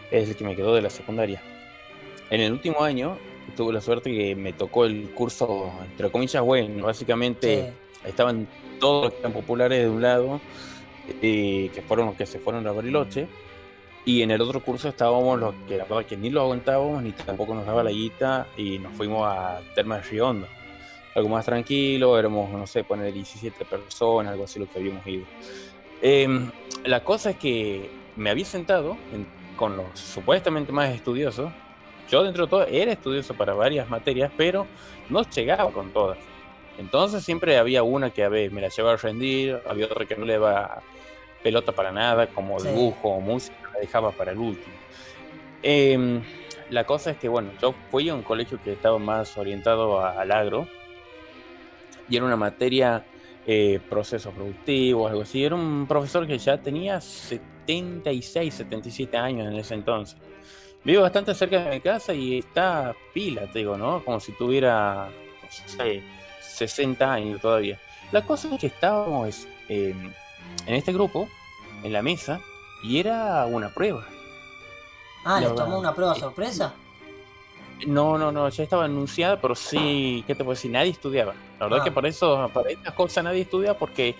[0.09, 1.41] es el que me quedó de la secundaria.
[2.31, 3.17] En el último año
[3.55, 7.73] tuve la suerte que me tocó el curso, entre comillas, bueno, básicamente
[8.05, 8.47] estaban
[8.79, 10.41] todos los que eran populares de un lado,
[11.21, 13.27] eh, que fueron los que se fueron a Bariloche,
[14.05, 17.13] y en el otro curso estábamos los que la verdad que ni lo aguantábamos ni
[17.13, 20.47] tampoco nos daba la guita y nos fuimos a Termas de Riondo.
[21.15, 25.25] Algo más tranquilo, éramos, no sé, poner 17 personas, algo así lo que habíamos ido.
[26.01, 26.51] Em,
[26.83, 28.97] la cosa es que me había sentado
[29.55, 31.51] con los supuestamente más estudiosos.
[32.09, 34.67] Yo dentro de todo era estudioso para varias materias, pero
[35.09, 36.17] no llegaba con todas.
[36.77, 40.15] Entonces siempre había una que a ver, me la llevaba a rendir, había otra que
[40.15, 40.81] no le iba
[41.43, 44.73] pelota para nada, como dibujo o música, la dejaba para el último.
[45.61, 46.21] Em,
[46.69, 50.31] la cosa es que, bueno, yo fui a un colegio que estaba más orientado al
[50.31, 50.67] agro
[52.09, 53.05] y era una materia
[53.45, 55.43] eh, procesos productivos, algo así.
[55.43, 60.17] Era un profesor que ya tenía 76, 77 años en ese entonces.
[60.83, 64.03] Vive bastante cerca de mi casa y está pila, te digo, ¿no?
[64.03, 65.09] Como si tuviera,
[66.53, 67.79] 60 años todavía.
[68.11, 70.11] La cosa es que estábamos em,
[70.65, 71.27] en este grupo,
[71.83, 72.39] en la mesa,
[72.83, 74.05] y era una prueba.
[75.25, 76.73] Ah, ¿le tomó una prueba sorpresa?
[77.87, 80.71] No, no, no, ya estaba anunciada, pero sí, ¿qué te puedo decir?
[80.71, 81.33] Nadie estudiaba.
[81.59, 81.93] La verdad que ah.
[81.93, 84.15] por eso, para estas cosas nadie estudia porque,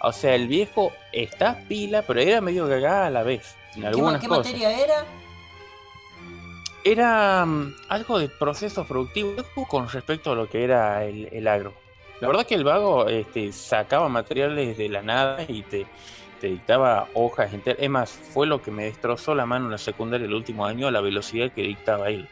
[0.00, 3.54] o sea, el viejo está pila, pero era medio cagada a la vez.
[3.74, 5.04] En algunas ¿Qué, materia era?
[6.86, 9.34] Era mm, algo de proceso productivo
[9.68, 11.74] con respecto a lo que era el, el agro.
[12.20, 15.84] La verdad que el vago este, sacaba materiales de la nada y te,
[16.40, 17.82] te dictaba hojas enteras.
[17.82, 20.88] Es más, fue lo que me destrozó la mano en la secundaria el último año,
[20.92, 22.28] la velocidad que dictaba él.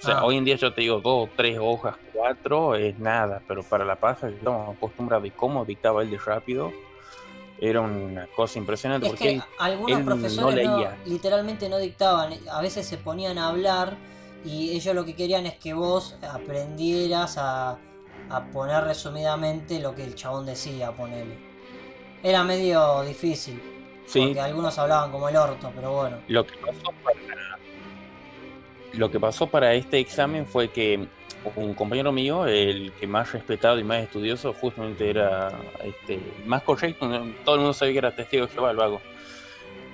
[0.00, 0.24] O sea, ah.
[0.24, 3.94] hoy en día yo te digo dos, tres hojas, cuatro, es nada, pero para la
[3.94, 6.72] paja que estamos acostumbrados y cómo dictaba él de rápido,
[7.58, 9.08] era una cosa impresionante.
[9.08, 10.68] porque algunos profesores
[11.06, 13.96] literalmente no dictaban, a veces se ponían a hablar
[14.44, 17.78] y ellos lo que querían es que vos aprendieras a
[18.30, 21.36] a poner resumidamente lo que el chabón decía, ponerle.
[22.22, 23.60] Era medio difícil.
[24.12, 26.18] Porque algunos hablaban como el orto, pero bueno.
[26.28, 27.18] Lo que pasó para,
[28.92, 31.08] lo que pasó para este examen fue que
[31.56, 35.52] un compañero mío, el que más respetado y más estudioso, justamente era
[35.84, 37.08] este, más correcto.
[37.44, 39.00] Todo el mundo sabía que era testigo de Jehová, el vago.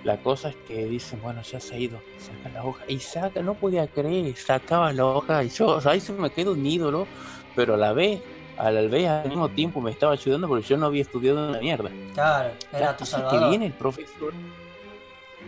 [0.04, 2.84] La cosa es que dicen, bueno, ya se ha ido, saca la hoja.
[2.88, 5.44] Y saca, no podía creer, sacaba la hoja.
[5.44, 7.06] Y yo, o sea, ahí se me quedó un ídolo
[7.54, 8.20] pero a la vez,
[8.58, 11.60] a la vez al mismo tiempo me estaba ayudando porque yo no había estudiado una
[11.60, 11.90] mierda.
[12.14, 13.40] Claro, era tu salvador.
[13.40, 14.32] que viene el profesor.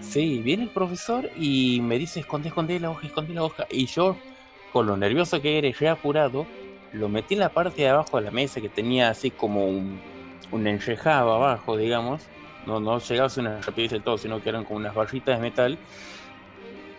[0.00, 3.66] Sí, viene el profesor y me dice, esconde, esconde la hoja, esconde la hoja.
[3.70, 4.16] Y yo,
[4.72, 6.46] con lo nervioso que era ya apurado,
[6.92, 10.00] lo metí en la parte de abajo de la mesa que tenía así como un,
[10.52, 12.22] enrejado abajo, digamos.
[12.66, 15.36] No, no llegaba a ser una rapidez del todo, sino que eran como unas barritas
[15.36, 15.78] de metal.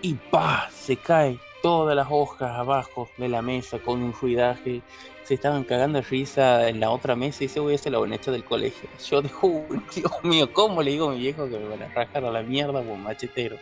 [0.01, 4.81] Y pa, se cae todas las hojas abajo de la mesa con un ruidaje.
[5.23, 8.43] Se estaban cagando risa en la otra mesa y se voy a la bonita del
[8.43, 8.89] colegio.
[9.09, 12.25] Yo digo, Dios mío, ¿cómo le digo a mi viejo que me van a rajar
[12.25, 13.57] a la mierda un machetero?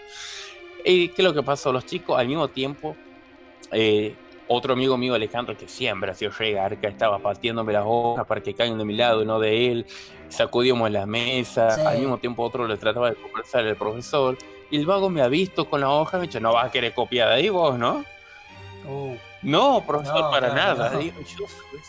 [0.83, 1.71] ¿Y qué es lo que pasó?
[1.71, 2.95] Los chicos al mismo tiempo,
[3.71, 4.15] eh,
[4.47, 8.53] otro amigo mío, Alejandro, que siempre ha sido regarca, estaba partiéndome las hojas para que
[8.53, 9.85] caigan de mi lado, no de él.
[10.29, 11.89] Sacudíamos la mesa.
[11.89, 14.37] Al mismo tiempo, otro le trataba de conversar al profesor.
[14.69, 16.67] Y el vago me ha visto con la hoja y me ha dicho, no vas
[16.67, 18.03] a querer copiar de ahí vos, ¿no?
[18.87, 19.15] Uh.
[19.43, 20.99] no, profesor, para nada.
[20.99, 21.45] yo,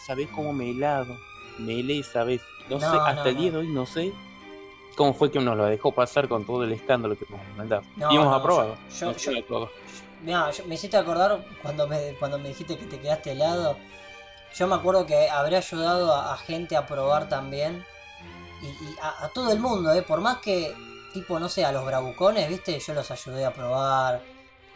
[0.06, 1.16] ¿sabés cómo me he helado?
[1.58, 2.42] Me helé, ¿sabés?
[2.68, 4.12] No, sé, hasta el día de hoy no sé
[4.96, 7.82] cómo fue que nos lo dejó pasar con todo el escándalo que nos mandaba.
[7.96, 8.76] y hemos aprobado.
[9.00, 9.70] Yo, yo,
[10.22, 13.76] me hiciste acordar cuando me, cuando me dijiste que te quedaste helado.
[14.54, 17.84] Yo me acuerdo que habré ayudado a, gente a probar también.
[18.62, 20.02] Y, a, a, todo el mundo, ¿eh?
[20.02, 20.74] Por más que
[21.12, 22.78] tipo, no sé, a los bravucones, ¿viste?
[22.78, 24.22] Yo los ayudé a probar.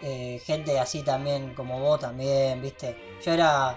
[0.03, 3.19] Eh, gente así también como vos también, ¿viste?
[3.25, 3.77] Yo era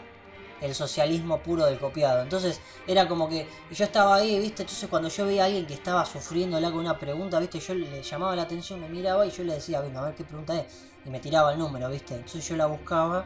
[0.61, 2.21] el socialismo puro del copiado.
[2.21, 4.63] Entonces era como que yo estaba ahí, ¿viste?
[4.63, 7.59] Entonces cuando yo veía a alguien que estaba sufriendo con una pregunta, ¿viste?
[7.59, 10.23] Yo le llamaba la atención, me miraba y yo le decía, bueno, a ver qué
[10.23, 10.65] pregunta es.
[11.05, 12.15] Y me tiraba el número, ¿viste?
[12.15, 13.25] Entonces yo la buscaba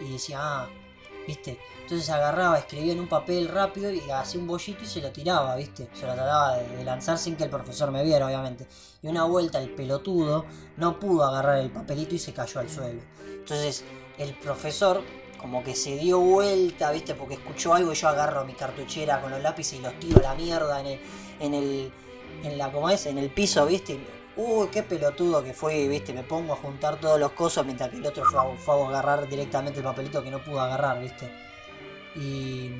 [0.00, 0.68] y decía, ah,
[1.26, 1.58] ¿viste?
[1.82, 5.56] Entonces agarraba, escribía en un papel rápido y hacía un bollito y se lo tiraba,
[5.56, 5.88] ¿viste?
[5.92, 8.66] Se lo trataba de, lanzar sin que el profesor me viera, obviamente.
[9.02, 13.02] Y una vuelta el pelotudo no pudo agarrar el papelito y se cayó al suelo.
[13.24, 13.84] Entonces
[14.18, 15.02] el profesor
[15.42, 17.14] como que se dio vuelta, ¿viste?
[17.14, 20.22] Porque escuchó algo y yo agarro mi cartuchera con los lápices y los tiro a
[20.22, 21.00] la mierda en el,
[21.40, 21.92] en el,
[22.44, 23.06] en la, ¿cómo es?
[23.06, 23.98] En el piso, ¿viste?
[24.36, 26.14] Uy, qué pelotudo que fue, ¿viste?
[26.14, 28.88] Me pongo a juntar todos los cosos mientras que el otro fue a, fue a
[28.88, 31.28] agarrar directamente el papelito que no pudo agarrar, ¿viste?
[32.14, 32.70] Y,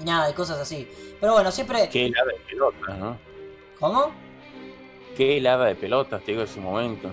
[0.00, 0.88] y nada, de cosas así.
[1.20, 1.88] Pero bueno, siempre...
[1.88, 3.18] Qué helada de pelotas, ¿no?
[3.78, 4.12] ¿Cómo?
[5.16, 7.12] Qué helada de pelotas, te digo, ese momento.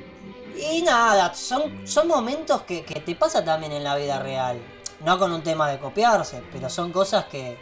[0.56, 4.60] Y nada, son, son momentos que, que te pasa también en la vida real.
[5.04, 7.58] No con un tema de copiarse, pero son cosas que,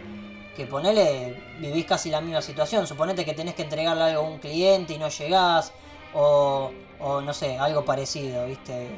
[0.56, 2.86] que ponele, vivís casi la misma situación.
[2.86, 5.72] Suponete que tenés que entregarle algo a un cliente y no llegás,
[6.14, 8.90] o, o no sé, algo parecido, ¿viste?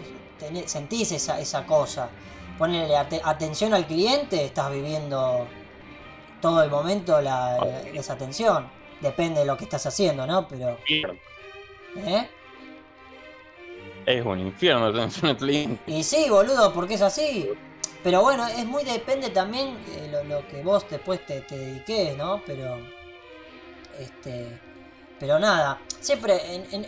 [0.65, 2.09] sentís esa, esa cosa
[2.57, 5.47] ponerle atención al cliente, estás viviendo
[6.41, 7.57] todo el momento la,
[7.93, 8.69] esa atención.
[8.99, 10.47] Depende de lo que estás haciendo, ¿no?
[10.47, 10.77] Pero.
[11.95, 12.29] ¿Eh?
[14.05, 14.85] Es un infierno
[15.23, 15.91] al cliente.
[15.91, 17.49] Y sí, boludo, porque es así.
[18.03, 22.41] Pero bueno, es muy depende también de lo, que vos después te, te, dediques, ¿no?
[22.45, 22.77] Pero.
[23.99, 24.59] Este.
[25.19, 25.79] Pero nada.
[25.99, 26.41] Siempre,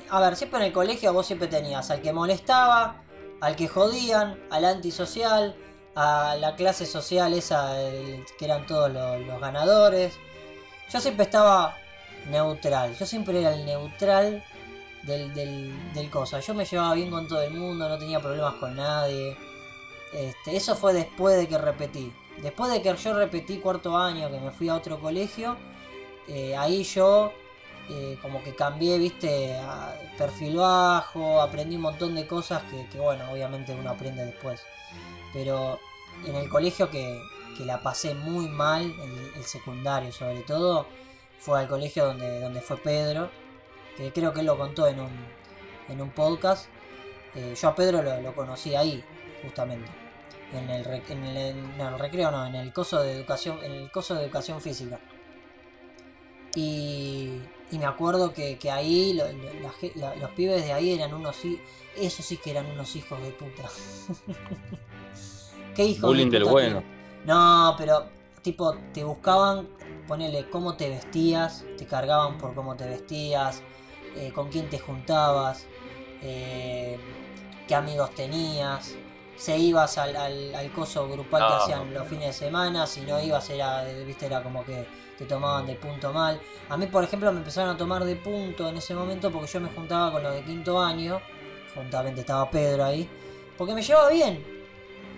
[0.10, 3.04] a ver, siempre en el colegio vos siempre tenías al que molestaba,
[3.42, 5.56] al que jodían, al antisocial,
[5.96, 7.76] a la clase social esa
[8.40, 10.16] que eran todos los, ganadores.
[10.92, 11.78] Yo siempre estaba
[12.30, 14.44] neutral, yo siempre era el neutral
[15.04, 16.40] del, del, cosa.
[16.40, 19.38] Yo me llevaba bien con todo el mundo, no tenía problemas con nadie.
[20.14, 22.14] Este, eso fue después de que repetí.
[22.42, 25.58] Después de que yo repetí cuarto año, que me fui a otro colegio,
[26.28, 27.32] eh, ahí yo
[27.90, 29.60] eh, como que cambié, viste,
[30.18, 34.62] perfil bajo, aprendí un montón de cosas que, bueno, obviamente uno aprende después.
[35.34, 35.80] Pero
[36.26, 37.20] en el colegio que,
[37.60, 38.96] la pasé muy mal,
[39.36, 40.88] el, secundario sobre todo,
[41.40, 43.30] fue al colegio donde, donde fue Pedro,
[43.98, 45.12] que creo que él lo contó en un,
[45.90, 46.68] en un podcast.
[47.36, 49.04] Eh, yo a Pedro lo, conocí ahí,
[49.44, 49.90] justamente.
[50.54, 54.26] En el, en el, recreo, no, en el coso de educación, en el coso de
[54.26, 55.00] educación física.
[56.56, 57.40] Y,
[57.72, 61.38] y me acuerdo que, ahí los pibes de ahí eran unos...
[61.96, 63.64] Esos sí que eran unos hijos de puta.
[65.76, 66.84] ¿Qué hijos Bullying de puta del bueno.
[67.26, 68.08] No, pero
[68.44, 69.68] tipo, te buscaban,
[70.08, 73.64] ponele cómo te vestías, te cargaban por cómo te vestías,
[74.16, 75.66] eh, con quién te juntabas,
[76.22, 76.98] eh,
[77.68, 78.96] qué amigos tenías.
[79.36, 83.50] Se ibas al, al, coso grupal que hacían los fines de semana, si no ibas
[83.50, 84.86] era, viste, era como que
[85.18, 86.40] te tomaban de punto mal.
[86.70, 89.60] A mí, por ejemplo, me empezaron a tomar de punto en ese momento porque yo
[89.60, 91.20] me juntaba con los de quinto año.
[91.74, 93.10] Juntamente estaba Pedro ahí.
[93.58, 94.44] Porque me llevaba bien.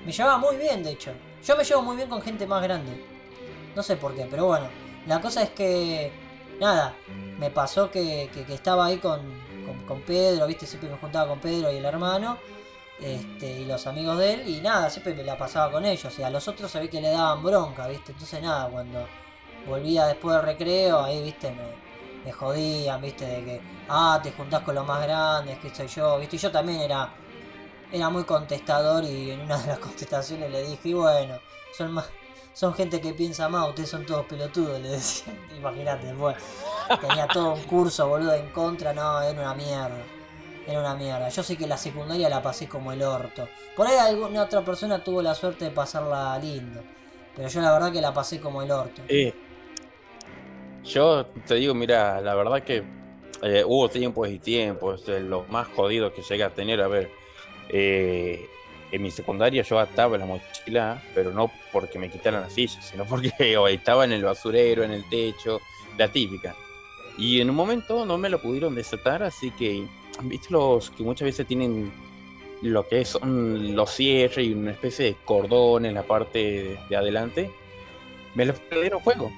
[0.05, 1.11] Me llevaba muy bien, de hecho.
[1.43, 3.03] Yo me llevo muy bien con gente más grande.
[3.75, 4.67] No sé por qué, pero bueno.
[5.07, 6.11] La cosa es que...
[6.59, 6.95] Nada,
[7.39, 9.21] me pasó que, estaba ahí con,
[9.87, 10.65] con, Pedro, ¿viste?
[10.65, 12.37] Siempre me juntaba con Pedro y el hermano.
[12.99, 14.47] Este, y los amigos de él.
[14.47, 16.17] Y nada, siempre me la pasaba con ellos.
[16.17, 18.13] Y a los otros se ve que le daban bronca, ¿viste?
[18.13, 19.05] Entonces nada, cuando
[19.67, 21.53] volvía después del recreo, ahí, viste,
[22.23, 26.19] me, jodían, viste, de que, ah, te juntás con los más grandes, que soy yo,
[26.19, 27.13] viste, y yo también era,
[27.91, 31.39] era muy contestador y en una de las contestaciones le dije, bueno,
[31.75, 32.09] son más,
[32.55, 36.37] son gente que piensa más, ustedes son todos pelotudos, le decía, imagínate, después,
[37.01, 40.03] tenía todo un curso, boludo, en contra, no, era una mierda.
[40.67, 41.29] Era una mierda.
[41.29, 43.47] Yo sé que la secundaria la pasé como el orto.
[43.75, 46.81] Por ahí alguna otra persona tuvo la suerte de pasarla lindo.
[47.35, 49.03] Pero yo la verdad que la pasé como el orto.
[49.07, 49.31] Eh,
[50.83, 52.83] yo te digo, mira, la verdad que
[53.43, 55.05] eh, hubo tiempos y tiempos.
[55.05, 57.11] De los más jodidos que llegué a tener, a ver.
[57.69, 58.49] Eh,
[58.91, 63.05] en mi secundaria yo ataba la mochila, pero no porque me quitaran las sillas, sino
[63.05, 63.31] porque
[63.69, 65.61] estaba en el basurero, en el techo,
[65.97, 66.55] la típica.
[67.17, 69.85] Y en un momento no me lo pudieron desatar, así que,
[70.23, 71.91] ¿viste los que muchas veces tienen
[72.61, 77.49] lo que son los cierres y una especie de cordón en la parte de, adelante?
[78.33, 79.31] Me lo prendieron fuego.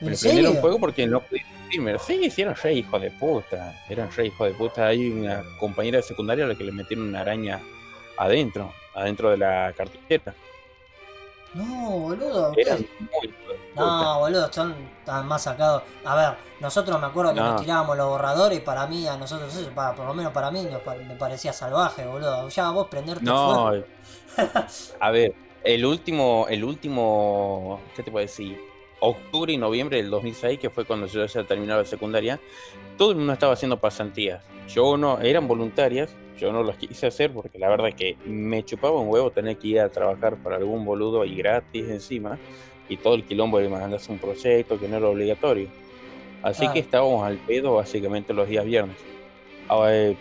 [0.00, 1.98] Me lo prendieron fuego porque no pudieron irme.
[1.98, 3.84] Sí, sí, eran re hijo de puta.
[3.88, 4.86] Eran re hijo de puta.
[4.86, 7.60] Hay una compañera de secundaria a la que le metieron una araña
[8.20, 10.34] adentro, adentro de la cartera.
[11.54, 12.52] No, boludo.
[13.74, 14.74] no, boludo, son
[15.24, 15.82] más sacados.
[16.04, 19.52] A ver, nosotros me acuerdo que nos tirábamos los borradores y para mí, a nosotros,
[19.74, 20.68] para, por lo menos para mí,
[21.08, 22.48] me parecía salvaje, boludo.
[22.50, 23.72] Ya vos prenderte No,
[25.00, 28.60] a ver, el último, el último, ¿qué te puedo decir?
[29.00, 32.38] Octubre y noviembre del 2006, que fue cuando yo ya terminaba la secundaria,
[32.98, 34.44] todo el mundo estaba haciendo pasantías.
[34.68, 38.64] Yo no, eran voluntarias, yo no las quise hacer porque la verdad es que me
[38.64, 42.38] chupaba un huevo tener que ir a trabajar para algún boludo y gratis encima
[42.88, 45.68] y todo el quilombo de mandarse un proyecto que no era obligatorio.
[46.42, 48.96] Así que estábamos al pedo básicamente los días viernes.
[49.88, 50.16] Eh,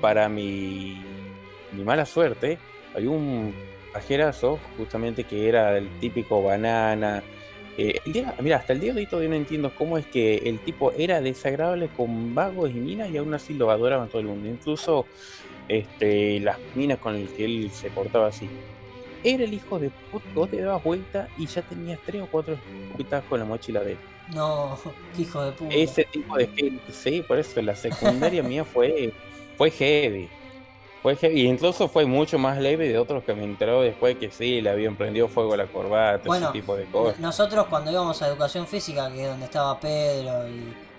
[0.00, 1.02] para mi,
[1.72, 2.58] mi mala suerte,
[2.94, 3.52] hay un
[3.92, 7.22] pajerazo justamente que era el típico banana.
[7.78, 10.92] Eh, mira, hasta el día de hoy todavía no entiendo cómo es que el tipo
[10.92, 14.48] era desagradable con vagos y minas y aún así lo adoraban todo el mundo.
[14.48, 15.06] Incluso
[15.68, 18.48] este, las minas con las que él se portaba así.
[19.24, 22.54] Era el hijo de puta, vos te dabas vuelta y ya tenías tres o cuatro
[22.54, 23.98] escupitas con la mochila de él.
[24.34, 24.78] No,
[25.18, 25.74] hijo de puta.
[25.74, 29.12] Ese tipo de gente, sí, por eso la secundaria mía fue,
[29.56, 30.28] fue heavy.
[31.02, 31.40] Fue heavy.
[31.42, 34.70] Y incluso fue mucho más leve de otros que me enteró después que sí, le
[34.70, 37.18] habían prendido fuego a la corbata, ese tipo de cosas.
[37.18, 40.46] Nosotros cuando íbamos a educación física, que es donde estaba Pedro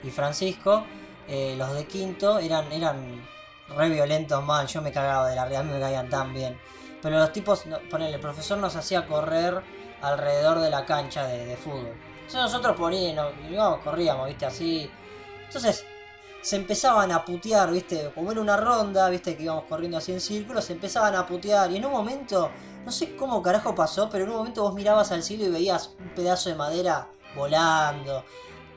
[0.04, 0.84] y, Francisco,
[1.28, 3.26] eh, los de quinto eran, eran
[3.78, 6.58] re violentos mal, yo me cagaba de la realidad, me caían tan bien.
[7.02, 9.62] Pero los tipos, ponele, el profesor nos hacía correr
[10.02, 11.94] alrededor de la cancha de, fútbol.
[12.16, 14.90] Entonces nosotros poníamos, corríamos, viste, así.
[15.46, 15.86] Entonces,
[16.44, 20.20] se empezaban a putear, viste, como en una ronda, viste, que íbamos corriendo así en
[20.20, 21.72] círculo, se empezaban a putear.
[21.72, 22.52] Y en un momento,
[22.84, 25.96] no sé cómo carajo pasó, pero en un momento vos mirabas al cielo y veías
[25.98, 28.26] un pedazo de madera volando,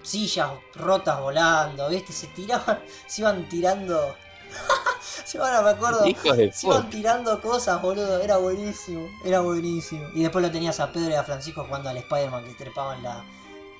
[0.02, 4.14] sillas rotas volando, viste, se tiraban, se iban tirando
[5.24, 6.04] Sí, ahora me acuerdo.
[6.52, 8.20] Se iban tirando cosas, boludo.
[8.20, 9.08] Era buenísimo.
[9.24, 10.08] Era buenísimo.
[10.14, 13.24] Y después lo tenías a Pedro y a Francisco jugando al Spider-Man que trepaban la.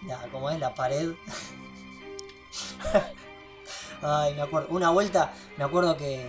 [0.07, 0.59] la ¿Cómo es?
[0.59, 1.13] La pared.
[4.03, 4.69] Ay, me acuerdo.
[4.71, 6.29] Una vuelta, me acuerdo que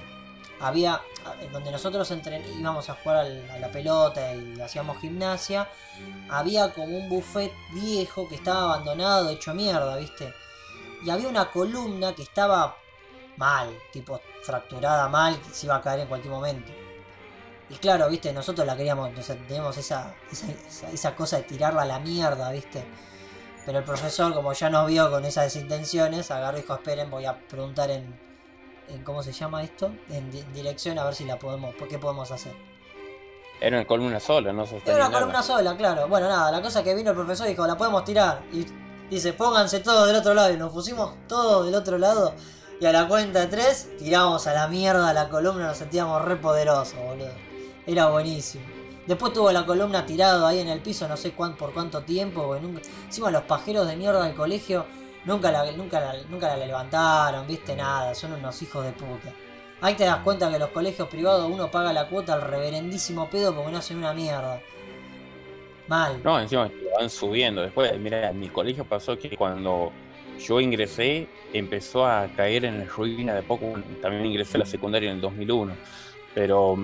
[0.59, 1.01] había.
[1.51, 2.09] Donde nosotros
[2.57, 5.67] íbamos a jugar a la pelota y hacíamos gimnasia.
[6.29, 10.33] Había como un buffet viejo que estaba abandonado, hecho mierda, ¿viste?
[11.03, 12.77] Y había una columna que estaba
[13.35, 16.71] mal, tipo fracturada mal, se iba a caer en cualquier momento.
[17.69, 19.11] Y claro, viste, nosotros la queríamos,
[19.47, 20.15] tenemos esa,
[20.93, 22.85] esa, cosa de tirarla a la mierda, viste.
[23.67, 27.25] Pero el profesor, como ya nos vio con esas intenciones, agarró y dijo, esperen, voy
[27.25, 28.17] a preguntar en,
[28.87, 29.91] en ¿cómo se llama esto?
[30.09, 32.53] En, dirección a ver si la podemos, ¿por qué podemos hacer?
[33.59, 36.07] Era una columna sola, no Era una columna sola, claro.
[36.07, 38.41] Bueno, nada, la cosa que vino el profesor dijo, la podemos tirar.
[38.53, 38.65] Y
[39.09, 40.53] dice, pónganse todos del otro lado.
[40.53, 42.35] Y nos pusimos todos del otro lado.
[42.79, 46.37] Y a la cuenta de tres, tiramos a la mierda la columna, nos sentíamos re
[46.37, 47.33] poderosos, boludo.
[47.85, 48.76] Era buenísimo.
[49.07, 52.57] Después tuvo la columna tirado ahí en el piso, no sé cuánto, por cuánto tiempo.
[53.05, 54.85] Encima los pajeros de mierda del colegio
[55.23, 59.33] nunca la, nunca, nunca la levantaron, viste nada, son unos hijos de puta.
[59.79, 63.55] Ahí te das cuenta que los colegios privados uno paga la cuota al reverendísimo pedo
[63.55, 64.61] porque no hacen una mierda.
[65.87, 66.19] Mal.
[66.21, 67.61] No, encima van subiendo.
[67.61, 69.93] Después, mira, en mi colegio pasó que cuando
[70.37, 75.09] yo ingresé, empezó a caer en la ruina de poco, también ingresé a la secundaria
[75.09, 75.73] en el 2001,
[76.35, 76.77] pero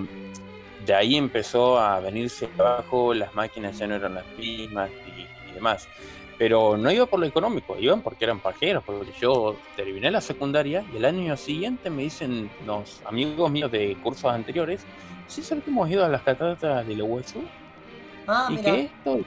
[0.84, 5.88] de ahí empezó a venirse abajo, las máquinas ya no eran las mismas y, demás.
[6.36, 10.84] Pero no iba por lo económico, iban porque eran pajeros, porque yo terminé la secundaria
[10.92, 14.84] y el año siguiente me dicen los amigos míos de cursos anteriores,
[15.28, 17.38] ¿sí sabes que hemos ido a las cataratas de la hueso?
[18.26, 19.20] Ah, y que esto,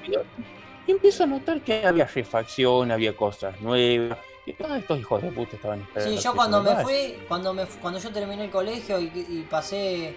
[0.87, 4.17] y empiezo a notar que había refacción, había cosas nuevas.
[4.45, 6.17] Y todos estos hijos de puta estaban esperando.
[6.17, 10.15] Sí, yo cuando me fui, cuando me cuando yo terminé el colegio y, pasé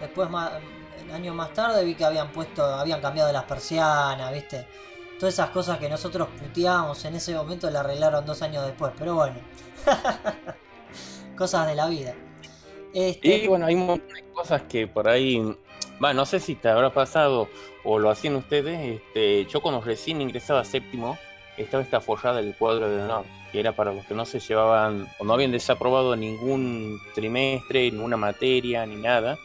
[0.00, 0.52] después más
[1.12, 4.66] años más tarde vi que habían puesto, habían cambiado las persianas, viste.
[5.18, 9.16] Todas esas cosas que nosotros puteábamos en ese momento la arreglaron dos años después, pero
[9.16, 9.36] bueno.
[11.36, 12.14] cosas de la vida.
[12.94, 13.28] Este...
[13.28, 15.42] Y bueno, hay un montón cosas que por ahí,
[15.98, 17.48] bueno, no sé si te habrá pasado
[17.82, 19.00] o lo hacían ustedes.
[19.00, 21.18] Este, yo cuando recién ingresaba séptimo,
[21.56, 25.08] estaba esta forrada del cuadro de honor, que era para los que no se llevaban
[25.18, 29.38] o no habían desaprobado ningún trimestre, ninguna materia, ni nada.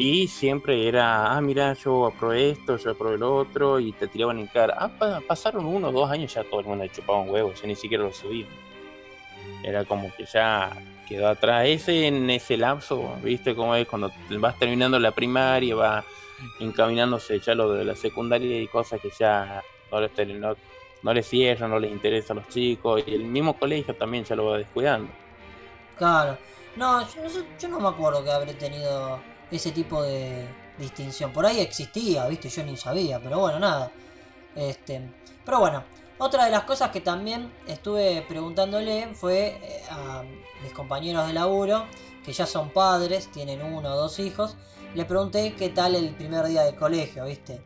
[0.00, 4.38] Y siempre era, ah, mira, yo aprobé esto, yo aprobé lo otro, y te tiraban
[4.38, 4.76] en cara.
[4.78, 7.74] Ah, pasaron uno o dos años, ya todo el mundo chupaba un huevo, yo ni
[7.74, 8.46] siquiera lo subí.
[9.64, 10.70] Era como que ya
[11.08, 11.66] quedó atrás.
[11.66, 16.04] Ese en ese lapso, viste cómo es cuando vas terminando la primaria, va
[16.60, 20.54] encaminándose ya lo de la secundaria y cosas que ya no les, no,
[21.02, 24.36] no les cierran, no les interesa a los chicos, y el mismo colegio también ya
[24.36, 25.10] lo va descuidando.
[25.96, 26.38] Claro,
[26.76, 27.22] no, yo
[27.60, 29.18] yo no me acuerdo que habré tenido
[29.50, 30.46] ese tipo de
[30.78, 31.32] distinción.
[31.32, 33.90] Por ahí existía, viste, yo ni sabía, pero bueno, nada.
[34.54, 35.00] Este,
[35.44, 35.84] pero bueno,
[36.18, 40.24] otra de las cosas que también estuve preguntándole fue eh, a
[40.62, 41.86] mis compañeros de laburo,
[42.24, 44.56] que ya son padres, tienen uno o dos hijos,
[44.94, 47.62] le pregunté qué tal el primer día de colegio, viste.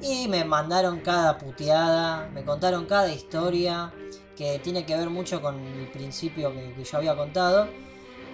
[0.00, 3.92] Y me mandaron cada puteada, me contaron cada historia
[4.36, 7.68] que tiene que ver mucho con el principio que yo había contado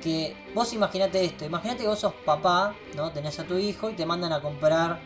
[0.03, 3.11] que vos imaginate esto, imaginate que vos sos papá, ¿no?
[3.13, 5.01] Tenés a tu hijo y te mandan a comprar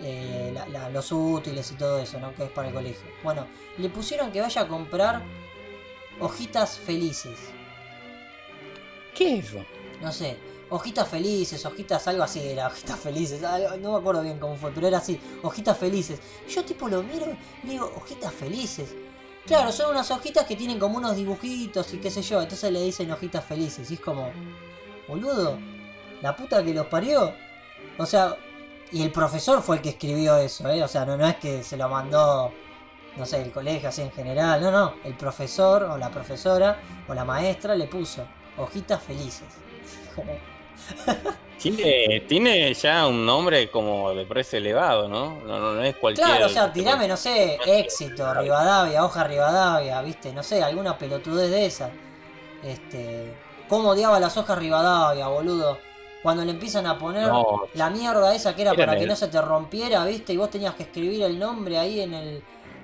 [0.00, 0.54] eh,
[0.92, 2.34] los útiles y todo eso, ¿no?
[2.34, 3.04] Que es para el colegio.
[3.22, 3.46] Bueno,
[3.78, 5.22] le pusieron que vaya a comprar
[6.20, 7.38] hojitas felices.
[9.14, 9.64] ¿Qué es eso?
[10.02, 10.36] No sé,
[10.70, 13.40] hojitas felices, hojitas, algo así era, hojitas felices,
[13.80, 16.20] no me acuerdo bien cómo fue, pero era así, hojitas felices.
[16.48, 17.26] Yo tipo lo miro
[17.62, 18.94] y digo, hojitas felices.
[19.46, 22.40] Claro, son unas hojitas que tienen como unos dibujitos y qué sé yo.
[22.40, 23.90] Entonces le dicen hojitas felices.
[23.90, 24.30] Y es como,
[25.06, 25.58] boludo,
[26.22, 27.34] la puta que los parió.
[27.98, 28.36] O sea,
[28.90, 30.82] y el profesor fue el que escribió eso, ¿eh?
[30.82, 32.52] O sea, no, es que se lo mandó,
[33.16, 34.62] no sé, el colegio así en general.
[34.62, 34.94] No, no.
[35.04, 38.24] El profesor o la profesora o la maestra le puso
[38.56, 39.48] hojitas felices.
[41.58, 45.40] Tiene, tiene ya un nombre como de precio elevado, ¿no?
[45.46, 46.26] No, no, es cualquier.
[46.26, 51.50] Claro, o sea, tirame, no sé, éxito, Rivadavia, hoja Rivadavia, viste, no sé, alguna pelotudez
[51.50, 51.90] de esa.
[52.62, 53.34] Este.
[53.66, 55.78] ¿Cómo odiaba las hojas Rivadavia, boludo?
[56.22, 57.30] Cuando le empiezan a poner
[57.72, 60.74] la mierda esa que era, para que no se te rompiera, viste, y vos tenías
[60.74, 62.42] que escribir el nombre ahí en el,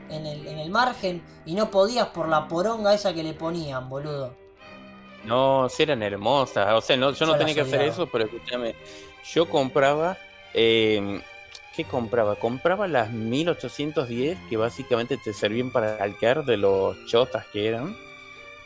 [0.09, 3.90] en el, en el margen y no podías por la poronga esa que le ponían,
[3.90, 4.34] boludo.
[5.24, 6.72] No, si eran hermosas.
[6.72, 8.74] O sea, no, yo no tenía que hacer eso, pero escúchame.
[9.32, 10.16] Yo compraba.
[10.54, 11.20] Eh,
[11.74, 12.36] ¿Qué compraba?
[12.36, 17.96] Compraba las 1810 que básicamente te servían para calcar de los chotas que eran.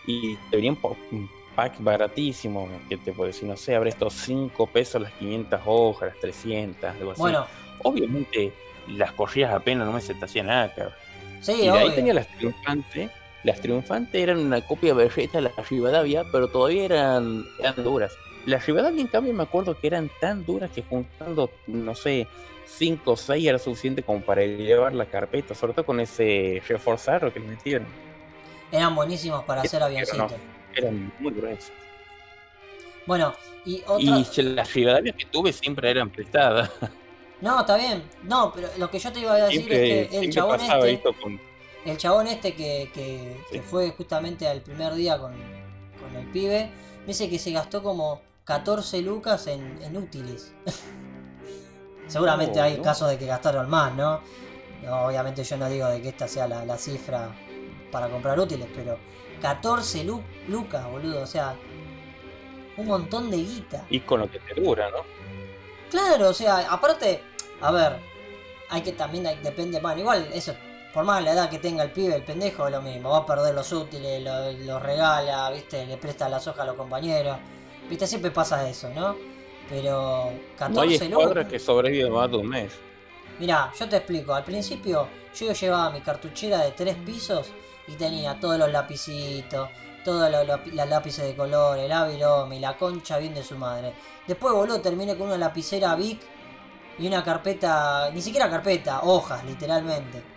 [0.06, 2.68] Y te venían por un pack baratísimo.
[2.88, 6.90] Que te puedo decir, no sé, abre estos 5 pesos las 500 hojas, las 300,
[6.90, 7.20] algo así.
[7.20, 7.46] Bueno.
[7.82, 8.52] Obviamente
[8.88, 10.94] las corrías apenas, no me se te hacía nada, cabrón.
[11.40, 13.10] Sí, y de ahí tenía las triunfantes
[13.44, 18.16] las triunfantes eran una copia perfecta de las Rivadavia, pero todavía eran, eran duras.
[18.46, 22.26] Las Rivadavia, en cambio, me acuerdo que eran tan duras que juntando, no sé,
[22.66, 27.32] 5 o 6 era suficiente como para llevar la carpeta, sobre todo con ese reforzado
[27.32, 27.86] que le metieron.
[28.72, 30.32] Eran buenísimos para hacer avioncitos.
[30.74, 31.72] eran muy gruesos.
[33.06, 33.34] Bueno,
[33.66, 34.00] y otra...
[34.00, 36.70] Y las Rivadavia que tuve siempre eran prestadas.
[37.40, 38.02] No, está bien.
[38.22, 40.98] No, pero lo que yo te iba a decir es que el chabón este
[41.84, 46.70] el chabón este que, fue justamente al primer día con, el pibe,
[47.00, 50.52] me dice que se gastó como 14 lucas en, útiles.
[52.06, 54.20] Seguramente hay casos de que gastaron más, ¿no?
[54.88, 57.34] Obviamente yo no digo de que esta sea la, cifra
[57.90, 58.98] para comprar útiles, pero
[59.40, 60.04] 14
[60.48, 61.56] lucas, boludo, o sea,
[62.76, 63.86] un montón de guita.
[63.88, 64.98] Y con lo que te dura, ¿no?
[65.90, 67.22] Claro, o sea, aparte,
[67.60, 67.98] a ver,
[68.68, 70.54] hay que también, depende, bueno, igual eso
[70.94, 73.10] por más la edad que tenga el pibe, el pendejo es lo mismo.
[73.10, 74.22] Va a perder los útiles,
[74.64, 75.84] los regala, ¿viste?
[75.84, 77.36] Le presta las hojas a los compañeros.
[77.90, 78.06] ¿Viste?
[78.06, 79.16] Siempre pasa eso, ¿no?
[79.68, 82.72] Pero 14 no hay que sobrevive más de un mes.
[83.40, 84.34] Mirá, yo te explico.
[84.34, 87.48] Al principio yo llevaba mi cartuchera de tres pisos
[87.88, 89.68] y tenía todos los lapicitos,
[90.04, 93.94] todos los, lápices de color, el avirome y la concha bien de su madre.
[94.28, 96.20] Después, boludo, terminé con una lapicera Bic
[97.00, 100.33] y una carpeta, ni siquiera carpeta, hojas, literalmente.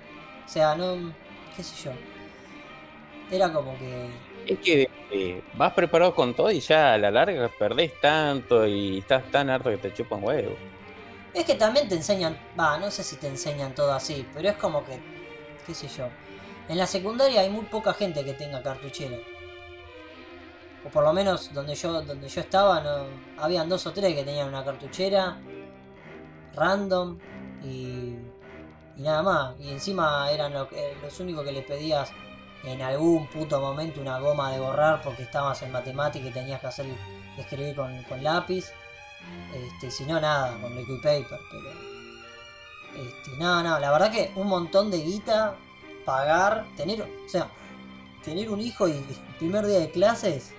[0.48, 1.14] O sea, no.
[1.56, 1.92] qué sé yo.
[3.30, 4.10] Era como que.
[4.48, 9.00] Es que eh, vas preparado con todo y ya a la larga perdés tanto y
[9.00, 10.56] estás tan harto que te chupan huevo.
[11.34, 14.56] Es que también te enseñan, va, no sé si te enseñan todo así, pero es
[14.56, 14.98] como que,
[15.66, 16.08] qué sé yo.
[16.70, 19.18] En la secundaria hay muy poca gente que tenga cartuchera.
[20.86, 23.06] O por lo menos donde yo, donde yo estaba, no,
[23.38, 25.38] habían dos o tres que tenían una cartuchera
[26.56, 27.20] random
[27.64, 28.16] y
[28.98, 29.56] y nada más.
[29.60, 32.12] Y encima eran eh, los únicos que les pedías
[32.64, 36.68] en algún puto momento una goma de borrar porque estabas en matemática y tenías que
[36.68, 36.86] hacer
[37.38, 38.72] escribir con, con lápiz.
[39.54, 41.40] Este, si no, nada, con liquid paper.
[41.52, 43.06] Pero.
[43.06, 45.56] Este, no, no, la verdad que un montón de guita,
[46.06, 47.02] pagar, tener.
[47.02, 47.50] O sea,
[48.24, 49.04] tener un hijo y el
[49.38, 50.54] primer día de clases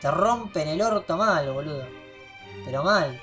[0.00, 1.86] te rompen el orto mal, boludo.
[2.64, 3.20] Pero mal.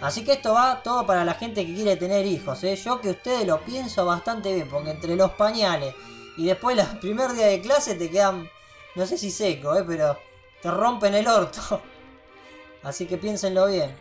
[0.00, 2.76] Así que esto va todo para la gente que quiere tener hijos, ¿eh?
[2.76, 5.94] Yo que ustedes lo pienso bastante bien, porque entre los pañales
[6.36, 8.48] y después el primer día de clase te quedan,
[8.94, 9.84] no sé si seco, ¿eh?
[9.86, 10.18] Pero
[10.60, 11.80] te rompen el orto.
[12.82, 13.94] Así que piénsenlo bien.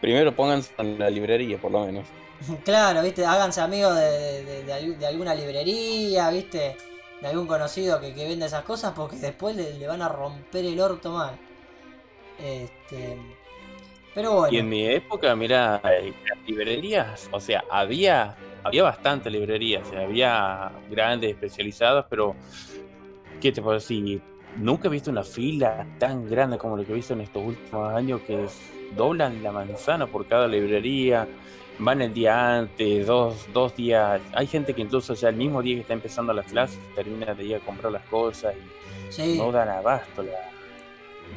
[0.00, 2.06] Primero pónganse en la librería, por lo menos.
[2.64, 6.76] claro, viste, háganse amigos de, de, alguna librería, viste,
[7.20, 10.64] de algún conocido que, que vende esas cosas, porque después le, le, van a romper
[10.64, 11.38] el orto mal.
[12.38, 13.18] Este.
[14.14, 14.54] Pero bueno.
[14.54, 20.72] Y en mi época, mira, eh, las librerías, o sea, había, había bastantes librerías, había
[20.90, 22.34] grandes, especializadas, pero,
[23.40, 24.20] ¿qué te puedo decir?
[24.56, 27.94] Nunca he visto una fila tan grande como lo que he visto en estos últimos
[27.94, 28.46] años que
[28.96, 31.28] doblan la manzana por cada librería,
[31.78, 34.20] van el día antes, dos, dos días.
[34.34, 37.44] Hay gente que incluso ya el mismo día que está empezando las clases termina de
[37.44, 38.54] ir a comprar las cosas
[39.18, 40.50] y no dan abasto la,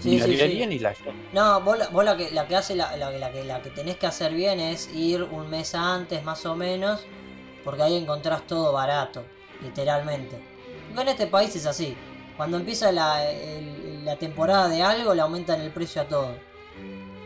[0.04, 0.94] ni la librería ni la
[1.34, 4.08] No, vos, vos la, que, la que hace la, la, que, la que tenés que
[4.08, 7.06] hacer bien es ir un mes antes más o menos,
[7.64, 9.24] porque ahí encontrás todo barato,
[9.62, 10.40] literalmente.
[10.98, 11.96] en este país es así.
[12.38, 13.24] Cuando empieza la,
[14.04, 16.36] la temporada de algo, le aumentan el precio a todo.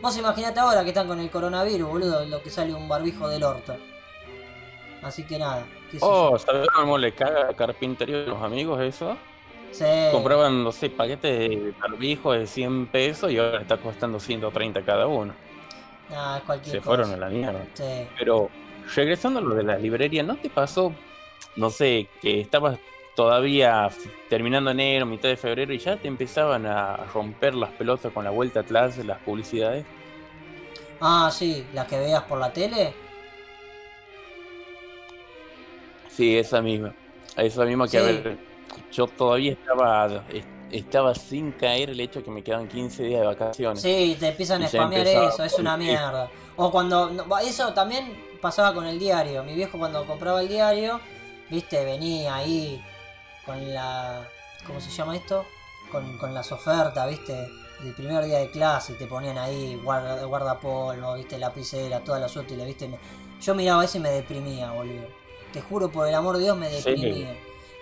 [0.00, 3.42] Vos imaginate ahora que están con el coronavirus, boludo, lo que sale un barbijo del
[3.42, 3.76] orto.
[5.02, 5.66] Así que nada.
[6.00, 9.16] oh, ¿sabes cómo le caga carpintería a los amigos eso?
[9.72, 9.84] Sí.
[10.10, 15.06] Compraban, no sé, paquetes de barbijo de 100 pesos y ahora está costando 130 cada
[15.06, 15.34] uno.
[16.10, 17.64] Ah, cualquier Se fueron a la mierda.
[17.74, 18.08] Sí.
[18.18, 18.50] Pero
[18.94, 20.92] regresando a lo de las librerías, ¿no te pasó,
[21.56, 22.78] no sé, que estabas
[23.14, 23.88] todavía
[24.28, 28.30] terminando enero, mitad de febrero, y ya te empezaban a romper las pelotas con la
[28.30, 29.84] vuelta atrás de las publicidades.
[31.00, 32.94] Ah, sí, las que veas por la tele.
[36.08, 36.94] Sí, esa misma.
[37.36, 38.38] Esa misma que, a ver,
[38.92, 40.24] yo todavía estaba
[40.70, 43.80] estaba sin caer el hecho de que me quedan 15 días de vacaciones.
[43.80, 46.30] Sí, te empiezan a spamear eso, es una mierda.
[46.56, 47.10] O cuando.
[47.42, 49.42] Eso también pasaba con el diario.
[49.44, 51.00] Mi viejo, cuando compraba el diario,
[51.50, 52.82] viste, venía ahí
[53.44, 54.28] con la.
[54.66, 55.44] ¿Cómo se llama esto?
[55.90, 57.48] Con, con las ofertas, ¿viste?
[57.82, 61.38] El primer día de clase te ponían ahí guarda, guardapolvo, ¿viste?
[61.38, 62.90] Lapicera, todas las útiles, ¿viste?
[63.40, 65.06] Yo miraba eso y me deprimía, boludo.
[65.52, 67.34] Te juro por el amor de Dios me deprimía.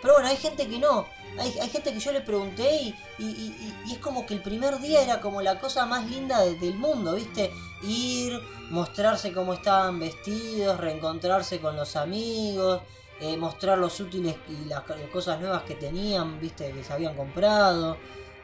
[0.02, 1.06] Pero bueno, hay gente que no.
[1.38, 4.78] Hay, hay gente que yo le pregunté y, y, y, es como que el primer
[4.78, 7.50] día era como la cosa más linda del mundo, ¿viste?
[7.82, 8.40] Ir,
[8.70, 12.80] mostrarse cómo estaban vestidos, reencontrarse con los amigos,
[13.20, 14.82] eh, mostrar los útiles y las
[15.12, 17.98] cosas nuevas que tenían, viste, que se habían comprado.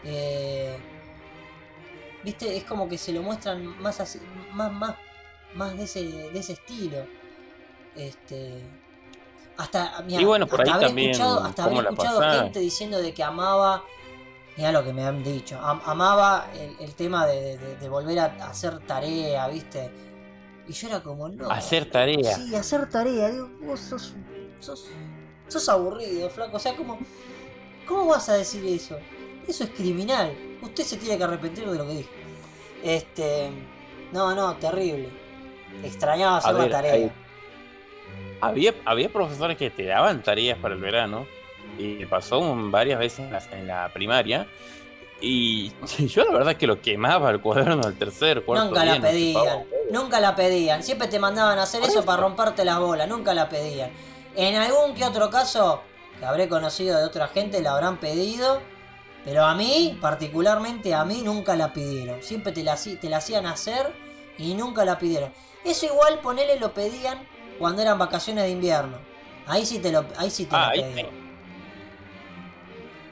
[0.05, 0.77] Eh,
[2.23, 4.21] viste, es como que se lo muestran más así,
[4.53, 4.97] más, más,
[5.55, 7.07] más de ese, de ese estilo.
[7.97, 8.82] Este.
[9.57, 13.23] Hasta, y bueno, por hasta ahí también, escuchado, hasta había escuchado gente diciendo de que
[13.23, 13.85] amaba.
[14.57, 15.59] Mira lo que me han dicho.
[15.59, 16.47] amaba
[16.79, 19.91] el, tema de, de, volver a hacer tarea, ¿viste?
[20.69, 21.51] Y yo era como, no.
[21.51, 22.37] Hacer tarea.
[22.37, 23.31] Sí, hacer tarea.
[23.31, 24.15] Digo, vos sos
[24.63, 24.87] sos,
[25.49, 26.57] sos aburrido, flaco.
[26.57, 26.99] O sea, ¿cómo,
[27.87, 28.97] ¿cómo vas a decir eso?
[29.47, 30.33] Eso es criminal.
[30.63, 32.11] Usted se tiene que arrepentir de lo que dijo.
[32.83, 33.51] Este.
[34.13, 35.11] No, no, terrible.
[35.83, 37.15] Extrañaba hacer la tarea.
[38.43, 41.27] Había, había profesores que te daban tareas para el verano.
[41.79, 44.47] Y me pasó varias veces en la, en la primaria.
[45.21, 45.73] Y
[46.09, 50.21] yo la verdad que lo quemaba el cuaderno del tercer, cuarto Nunca la pedían, nunca
[50.21, 50.83] la pedían.
[50.83, 53.91] Siempre te mandaban a hacer eso para romperte la bola, nunca la pedían.
[54.35, 55.83] En algún que otro caso
[56.19, 58.61] que habré conocido de otra gente la habrán pedido,
[59.25, 62.21] pero a mí, particularmente a mí, nunca la pidieron.
[62.23, 63.93] Siempre te la, te la hacían hacer
[64.37, 65.33] y nunca la pidieron.
[65.65, 68.97] Eso igual, ponele, lo pedían cuando eran vacaciones de invierno.
[69.47, 71.23] Ahí sí te lo, ahí sí te ah, lo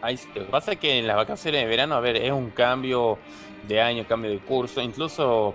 [0.03, 2.51] Ahí Lo que pasa es que en las vacaciones de verano, a ver, es un
[2.51, 3.18] cambio
[3.68, 5.55] de año, cambio de curso, incluso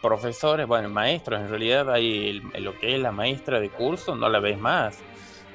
[0.00, 4.40] profesores, bueno, maestros, en realidad hay lo que es la maestra de curso, no la
[4.40, 4.98] ves más.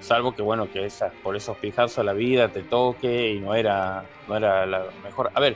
[0.02, 3.56] Salvo que bueno, que esa, por esos pijazos a la vida te toque y no
[3.56, 5.32] era, no era la mejor.
[5.34, 5.56] A ver,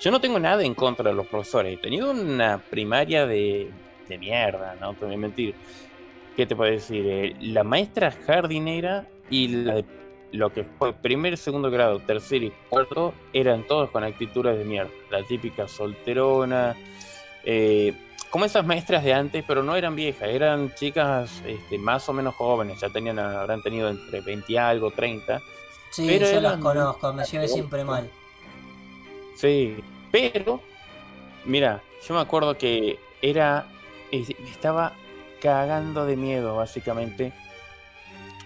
[0.00, 1.74] yo no tengo nada en contra de los profesores.
[1.74, 3.70] He tenido una primaria de,
[4.08, 5.54] de mierda, no te voy a mentir.
[6.36, 7.06] ¿Qué te puedo decir?
[7.06, 9.84] Eh, la maestra jardinera y la de
[10.32, 14.90] lo que fue primer, segundo grado, tercer y cuarto eran todos con actitudes de mierda.
[15.10, 16.74] La típica solterona,
[17.44, 17.92] eh,
[18.30, 22.34] como esas maestras de antes, pero no eran viejas, eran chicas este, más o menos
[22.34, 25.42] jóvenes, ya tenían, habrán tenido entre 20 y algo, 30.
[25.90, 28.08] Sí, yo las conozco, me llevé siempre mal.
[29.36, 29.76] Sí,
[30.10, 30.62] pero
[31.44, 33.66] Mira, yo me acuerdo que era.
[34.10, 34.92] Estaba
[35.42, 37.32] cagando de miedo, básicamente.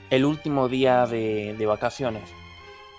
[0.08, 2.22] El último día de, de vacaciones.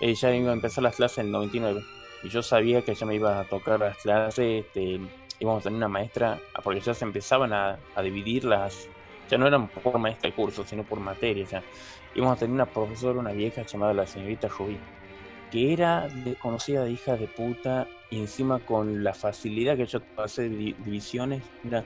[0.00, 1.82] Ella iba a empezar las clases en el 99.
[2.22, 4.66] Y yo sabía que ella me iba a tocar las clases.
[4.66, 5.00] Este,
[5.40, 6.38] íbamos a tener una maestra.
[6.62, 8.88] Porque ya se empezaban a, a dividir las.
[9.28, 11.44] Ya no eran por maestra de curso, sino por materia.
[11.44, 11.62] Ya.
[12.14, 14.78] Íbamos a tener una profesora, una vieja llamada la señorita Rubí
[15.50, 20.48] que era desconocida de hija de puta y encima con la facilidad que yo pasé
[20.48, 21.84] divisiones, era,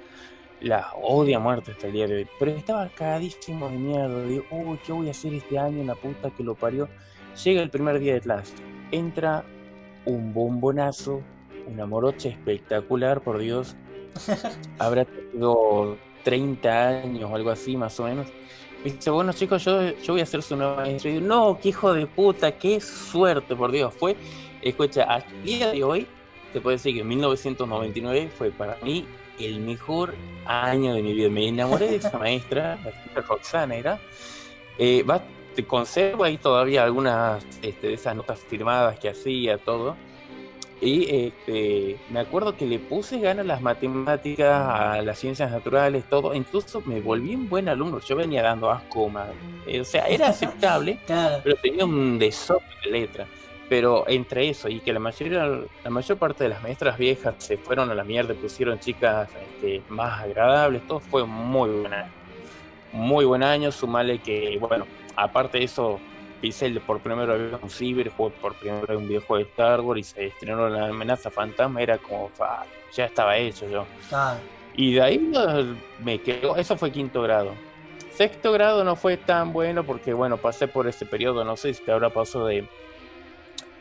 [0.62, 2.28] la odia muerte hasta el día de hoy.
[2.38, 5.84] Pero estaba cagadísimo de miedo, digo, uy, ¿qué voy a hacer este año?
[5.84, 6.88] La puta que lo parió.
[7.44, 8.54] Llega el primer día de clase,
[8.90, 9.44] entra
[10.04, 11.22] un bombonazo,
[11.66, 13.76] una morocha espectacular, por Dios.
[14.78, 18.26] Habrá tenido 30 años o algo así, más o menos
[18.84, 21.10] dice, bueno chicos, yo, yo voy a hacer su nueva maestro.
[21.10, 23.92] Y no, qué hijo de puta, qué suerte, por Dios.
[23.94, 24.16] Fue,
[24.60, 26.06] escucha, a día de hoy,
[26.52, 29.06] te puedo decir que 1999 fue para mí
[29.38, 30.14] el mejor
[30.46, 31.28] año de mi vida.
[31.28, 32.78] Me enamoré de esa maestra,
[33.14, 34.00] la Roxana era.
[34.78, 35.22] Eh, va,
[35.54, 39.96] te conservo ahí todavía algunas este, de esas notas firmadas que hacía, todo.
[40.80, 46.04] Y este, me acuerdo que le puse ganas a las matemáticas, a las ciencias naturales,
[46.08, 46.34] todo.
[46.34, 48.00] Incluso me volví un buen alumno.
[48.00, 49.08] Yo venía dando asco,
[49.66, 53.26] eh, o sea, era aceptable, pero tenía un desorden de letra.
[53.72, 57.56] Pero entre eso y que la mayoría, la mayor parte de las maestras viejas se
[57.56, 62.12] fueron a la mierda, pusieron chicas este, más agradables, todo fue muy buen año.
[62.92, 65.98] Muy buen año, sumale que, bueno, aparte de eso,
[66.42, 70.00] pisé por primera vez un Ciber, jugué por primera vez un videojuego de Star Wars
[70.00, 72.30] y se estrenó la amenaza fantasma, era como,
[72.92, 73.86] ya estaba hecho yo.
[74.76, 75.32] Y de ahí
[75.98, 77.52] me quedó, eso fue quinto grado.
[78.12, 81.82] Sexto grado no fue tan bueno porque, bueno, pasé por ese periodo, no sé si
[81.82, 82.68] te habrá pasado de...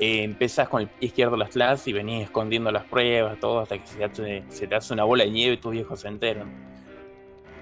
[0.02, 3.78] Eh, empezás con el pie izquierdo las clases y venís escondiendo las pruebas, todo, hasta
[3.78, 6.52] que se te, hace, una bola de nieve y tus viejos se enteran.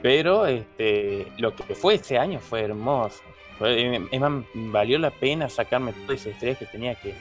[0.01, 3.19] Pero este, lo que fue ese año fue hermoso.
[3.59, 7.13] Eh, es más, valió la pena sacarme todo ese estrés que tenía que,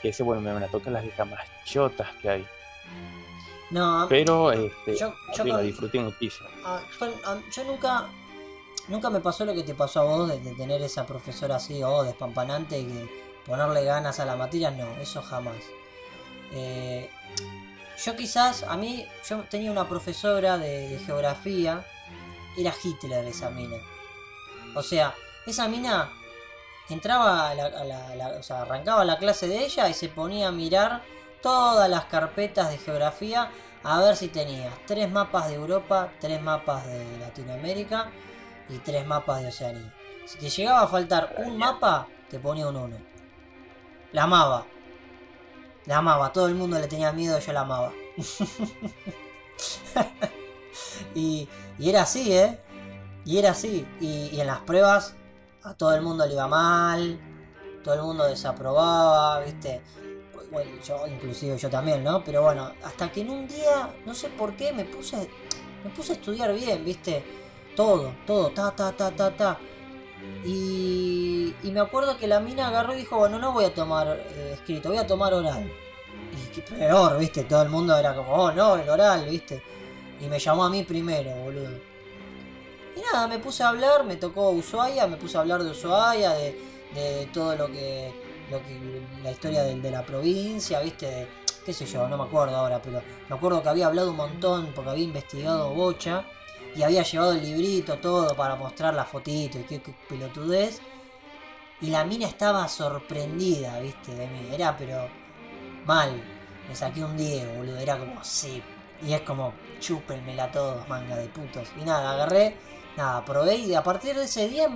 [0.00, 2.46] que ese, bueno, me van a tocar las viejas más chotas que hay.
[3.72, 6.48] No, pero este, yo, yo disfruté muchísimo.
[6.64, 6.80] Ah,
[7.50, 8.06] yo, nunca,
[8.86, 12.04] nunca me pasó lo que te pasó a vos de, tener esa profesora así, oh,
[12.04, 15.56] despampanante y que ponerle ganas a la materia, no, eso jamás.
[16.52, 17.10] Eh,
[18.04, 21.84] yo quizás, a mí, yo tenía una profesora de, geografía,
[22.56, 23.76] era Hitler esa mina.
[24.74, 25.14] O sea,
[25.46, 26.10] esa mina
[26.88, 31.02] entraba a la, o sea, arrancaba la clase de ella y se ponía a mirar
[31.40, 33.50] todas las carpetas de geografía
[33.84, 38.10] a ver si tenía tres mapas de Europa, tres mapas de Latinoamérica
[38.68, 39.94] y tres mapas de Oceanía.
[40.26, 43.11] Si te llegaba a faltar un mapa, te ponía un uno.
[44.12, 44.66] La amaba.
[45.86, 46.32] La amaba.
[46.32, 47.92] Todo el mundo le tenía miedo, yo la amaba.
[51.14, 51.48] y,
[51.80, 52.58] era así, ¿eh?
[53.24, 53.86] Y era así.
[54.00, 55.16] y en las pruebas
[55.64, 57.20] a todo el mundo le iba mal,
[57.82, 59.80] todo el mundo desaprobaba, ¿viste?
[60.50, 62.22] Bueno, yo, inclusive yo también, ¿no?
[62.24, 65.30] Pero bueno, hasta que en un día, no sé por qué, me puse,
[65.82, 67.24] me puse a estudiar bien, ¿viste?
[67.74, 69.58] Todo, todo, ta, ta, ta, ta, ta.
[70.44, 74.08] Y, y me acuerdo que la mina agarró y dijo, bueno, no voy a tomar
[74.08, 75.70] eh, escrito, voy a tomar oral.
[76.32, 77.44] Y que peor, ¿viste?
[77.44, 79.62] Todo el mundo era como, oh, no, el oral, ¿viste?
[80.20, 81.92] Y me llamó a mí primero, boludo.
[82.96, 86.32] Y nada, me puse a hablar, me tocó Ushuaia, me puse a hablar de Ushuaia,
[86.32, 88.12] de, todo lo que,
[88.50, 91.26] lo que la historia de, la provincia, viste,
[91.64, 94.72] qué sé yo, no me acuerdo ahora, pero me acuerdo que había hablado un montón
[94.74, 96.24] porque había investigado Bocha
[96.74, 100.80] y había llevado el librito todo para mostrar la fotito y qué, qué pelotudez.
[101.80, 104.48] Y la mina estaba sorprendida, viste, de mí.
[104.52, 105.08] Era pero
[105.84, 106.22] mal.
[106.68, 107.78] Me saqué un Diego, boludo.
[107.78, 108.62] Era como, sí.
[109.04, 111.68] Y es como, chúpenmela todos, manga de putos.
[111.80, 112.56] Y nada, agarré
[112.96, 114.68] nada, probé y a partir de ese día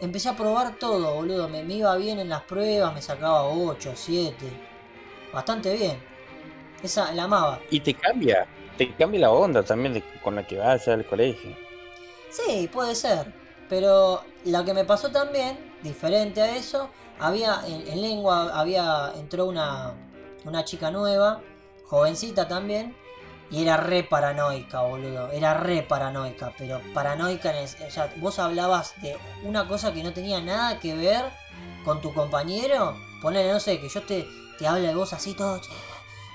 [0.00, 1.48] empecé a probar todo, boludo.
[1.48, 4.46] Me, iba bien en las pruebas, me sacaba 8, 7.
[5.32, 5.98] Bastante bien.
[6.82, 7.60] Esa la amaba.
[7.70, 8.46] Y te cambia,
[8.78, 11.54] te cambia la onda también con la que vas al colegio.
[12.30, 13.34] Sí, puede ser.
[13.68, 19.92] Pero lo que me pasó también, diferente a eso, había en, lengua, había entró una,
[20.44, 21.42] una chica nueva,
[21.84, 22.96] jovencita también,
[23.50, 25.30] y era re paranoica, boludo.
[25.32, 26.52] Era re paranoica.
[26.56, 30.78] Pero paranoica en el, O sea, vos hablabas de una cosa que no tenía nada
[30.80, 31.24] que ver
[31.84, 32.94] con tu compañero.
[33.22, 34.26] Ponele, no sé, que yo te,
[34.58, 35.60] te hable de vos así todo.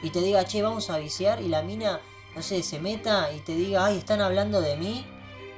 [0.02, 1.42] Y te diga, che, vamos a viciar.
[1.42, 2.02] Y la mina,
[2.36, 5.06] no sé, se meta y te diga, ay, están hablando de mí.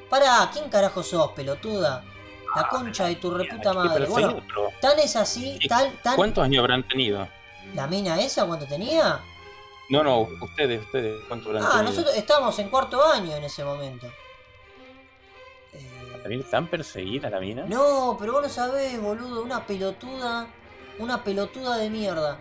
[0.10, 2.04] Para, ¿quién carajo sos, pelotuda?
[2.56, 4.06] La concha de tu reputa madre.
[4.06, 4.42] Bueno,
[4.82, 6.16] tan es así, tal, tan.
[6.16, 7.28] ¿Cuántos años habrán tenido?
[7.74, 9.20] ¿La mina esa cuánto tenía?
[9.90, 11.90] No, no, ustedes, ustedes, ¿cuánto habrán Ah, tenido?
[11.92, 14.08] nosotros estábamos en cuarto año en ese momento.
[15.74, 17.66] Eh, ¿La mina tan perseguida la mina?
[17.68, 20.48] No, pero vos no sabés, boludo, una pelotuda,
[21.00, 22.38] una pelotuda de mierda.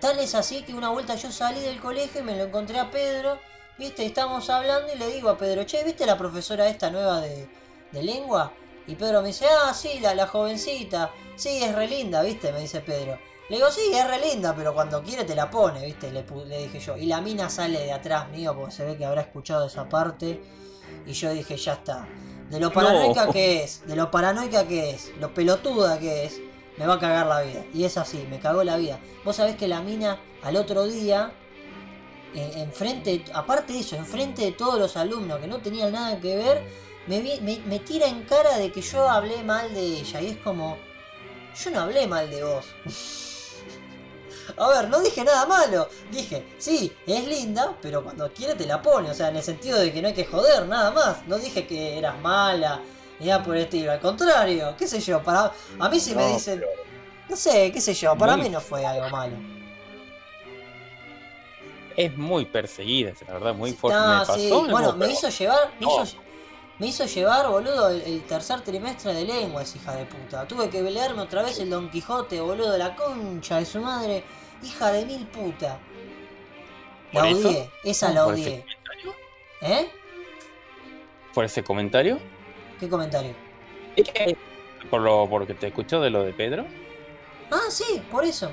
[0.00, 2.90] Tal es así que una vuelta yo salí del colegio y me lo encontré a
[2.90, 3.38] Pedro,
[3.78, 7.48] viste, estábamos hablando y le digo a Pedro, che, ¿viste la profesora esta nueva de,
[7.92, 8.52] de lengua?
[8.86, 12.60] Y Pedro me dice, ah, sí, la, la jovencita, sí, es re linda, viste, me
[12.60, 13.18] dice Pedro.
[13.48, 16.58] Le digo, sí, es re linda, pero cuando quiere te la pone, viste, le, le
[16.64, 16.96] dije yo.
[16.96, 20.42] Y la mina sale de atrás mío porque se ve que habrá escuchado esa parte.
[21.06, 22.06] Y yo dije, ya está.
[22.50, 26.40] De lo paranoica que es, de lo paranoica que es, lo pelotuda que es,
[26.78, 27.64] me va a cagar la vida.
[27.74, 28.98] Y es así, me cagó la vida.
[29.24, 31.32] Vos sabés que la mina al otro día,
[32.34, 36.36] en- enfrente, aparte de eso, enfrente de todos los alumnos que no tenían nada que
[36.36, 36.62] ver,
[37.06, 40.20] me, me, me tira en cara de que yo hablé mal de ella.
[40.20, 40.76] Y es como,
[41.62, 42.66] yo no hablé mal de vos.
[44.56, 45.88] A ver, no dije nada malo.
[46.10, 49.10] Dije, sí, es linda, pero cuando quiere te la pone.
[49.10, 51.26] O sea, en el sentido de que no hay que joder, nada más.
[51.26, 52.80] No dije que eras mala,
[53.20, 53.92] ni nada por el estilo.
[53.92, 55.22] Al contrario, qué sé yo.
[55.22, 55.52] Para...
[55.78, 56.64] A mí si me dicen,
[57.28, 58.16] no sé, qué sé yo.
[58.16, 59.36] Para mí no fue algo malo.
[61.98, 63.98] Es muy perseguida, la verdad, muy fuerte.
[64.00, 64.50] no, me pasó sí.
[64.70, 66.04] Bueno, me hizo llevar, me No.
[66.04, 66.16] hizo,
[66.78, 70.46] me hizo llevar, boludo, el, el tercer trimestre de lengua, esa hija de puta.
[70.46, 74.22] Tuve que leerme otra vez el Don Quijote, boludo, la concha de su madre,
[74.62, 75.80] hija de mil puta.
[77.12, 78.60] La odié, esa la ¿Por ese odié.
[78.60, 79.14] comentario?
[79.62, 79.90] ¿Eh?
[81.34, 82.20] ¿Por ese comentario?
[82.78, 83.34] ¿Qué comentario?
[84.88, 86.64] Por lo porque te escuchó de lo de Pedro,
[87.50, 88.52] Ah, sí, por eso.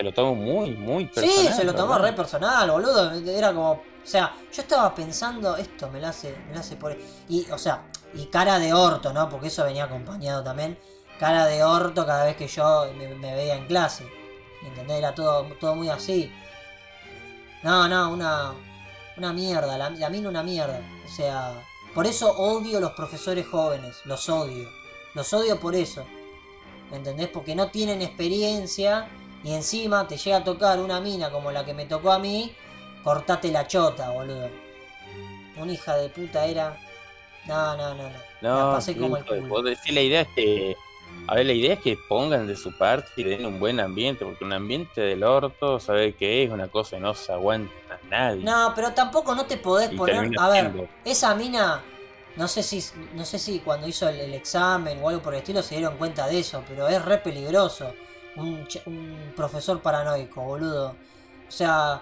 [0.00, 1.46] Se lo tomó muy, muy personal.
[1.46, 2.08] sí, se lo tomó ¿verdad?
[2.08, 3.12] re personal, boludo.
[3.12, 3.72] Era como.
[3.72, 6.96] O sea, yo estaba pensando, esto me lo hace, me lo hace por.
[7.28, 7.82] Y, o sea,
[8.14, 9.28] y cara de orto, ¿no?
[9.28, 10.78] Porque eso venía acompañado también.
[11.18, 14.10] Cara de orto cada vez que yo me, me veía en clase.
[14.62, 14.96] ¿Me entendés?
[14.96, 16.32] Era todo, todo muy así.
[17.62, 18.54] No, no, una.
[19.18, 20.80] Una mierda, la, la mina una mierda.
[21.04, 21.62] O sea,
[21.94, 23.98] por eso odio los profesores jóvenes.
[24.06, 24.66] Los odio.
[25.12, 26.06] Los odio por eso.
[26.90, 27.28] ¿Me entendés?
[27.28, 29.10] Porque no tienen experiencia
[29.42, 32.54] y encima te llega a tocar una mina como la que me tocó a mí,
[33.02, 34.50] cortate la chota, boludo.
[35.56, 36.76] Una hija de puta era.
[37.44, 38.18] No, no, no, no.
[38.54, 39.48] La No, pasé como el hijo de culo.
[39.48, 40.76] vos decís, la idea es que.
[41.26, 44.24] A ver, la idea es que pongan de su parte y den un buen ambiente,
[44.24, 48.44] porque un ambiente del orto, sabe que es una cosa que no se aguanta nadie.
[48.44, 50.30] No, pero tampoco no te podés Y poner.
[50.38, 51.82] A ver, esa mina.
[52.36, 52.82] No sé si
[53.14, 55.96] no sé si cuando hizo el, el examen o algo por el estilo se dieron
[55.98, 57.94] cuenta de eso, pero es re peligroso.
[58.36, 60.94] Un, un profesor paranoico, boludo.
[61.48, 62.00] O sea,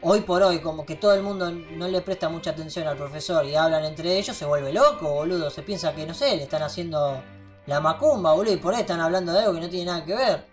[0.00, 3.44] hoy por hoy, como que todo el mundo no le presta mucha atención al profesor
[3.44, 5.50] y hablan entre ellos, se vuelve loco, boludo.
[5.50, 7.22] Se piensa que, no sé, le están haciendo
[7.66, 10.14] la macumba, boludo, y por ahí están hablando de algo que no tiene nada que
[10.14, 10.44] ver.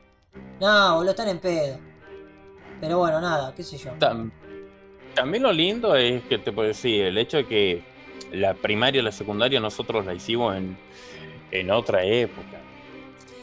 [0.60, 1.78] No, boludo, están en pedo.
[2.82, 3.92] Pero bueno, nada, qué sé yo.
[4.00, 4.32] Tam-
[5.16, 7.84] También lo lindo es que te puedo decir, el hecho de que
[8.32, 10.78] la primaria y la secundaria nosotros la hicimos en,
[11.52, 12.58] en otra época.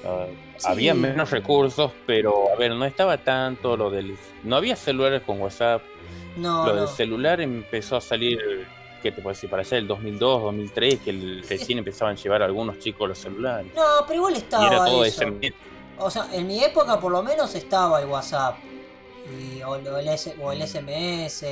[0.05, 0.27] Ah,
[0.59, 0.67] Sí.
[0.69, 4.17] Había menos recursos, pero a ver, no estaba tanto lo del...
[4.45, 5.83] No había celulares con WhatsApp.
[6.37, 6.81] No, lo no.
[6.83, 8.67] del celular empezó a salir,
[9.03, 9.49] ¿qué te puedo decir?
[9.51, 13.73] Para allá del 2002, 2003, que el- recién empezaban a llevar algunos chicos los celulares.
[13.75, 15.23] No, pero igual y estaba era todo eso.
[15.25, 15.55] ese...
[15.99, 18.57] O sea, en mi época por lo menos estaba el WhatsApp.
[19.41, 21.45] Y, o, el, S- o el SMS.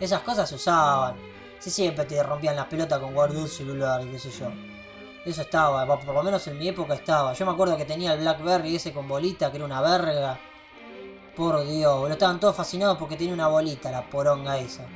[0.00, 1.14] Esas cosas se usaban.
[1.58, 4.48] Sí, siempre te rompían las pelotas con guardar el celular y qué sé yo.
[5.26, 7.32] Eso estaba, por lo menos en mi época estaba.
[7.32, 10.38] Yo me acuerdo que tenía el Blackberry ese con bolita, que era una verga.
[11.34, 14.86] Por Dios, boludo, estaban todos fascinados porque tenía una bolita, la poronga esa.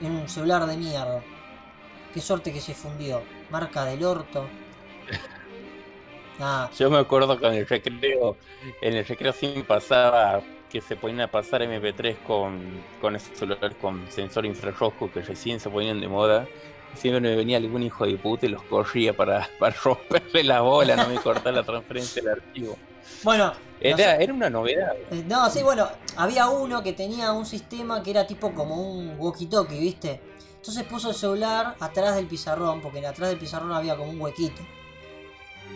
[0.00, 1.20] Era un celular de mierda.
[2.14, 3.22] Qué suerte que se fundió.
[3.50, 4.46] Marca del orto.
[6.38, 8.36] Ah, Yo me acuerdo que en el recreo,
[8.80, 12.60] en el recreo sí pasaba que se ponían a pasar MP3 con,
[13.00, 16.46] con esos celulares con sensor infrarrojo que recién se ponían de moda.
[16.96, 20.96] Siempre me venía algún hijo de puta y los corría para, para romperle la bola,
[20.96, 22.76] no me cortar la transferencia del archivo.
[23.22, 24.92] bueno, Era, era una novedad.
[25.10, 29.18] Eh, No, sí, bueno, había uno que tenía un sistema que era tipo como un
[29.18, 30.20] walkie-talkie, ¿viste?
[30.56, 34.62] Entonces puso el celular atrás del pizarrón, porque atrás del pizarrón había como un huequito.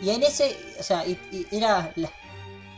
[0.03, 1.93] Y en ese, o sea, y- y era.
[1.97, 2.11] La,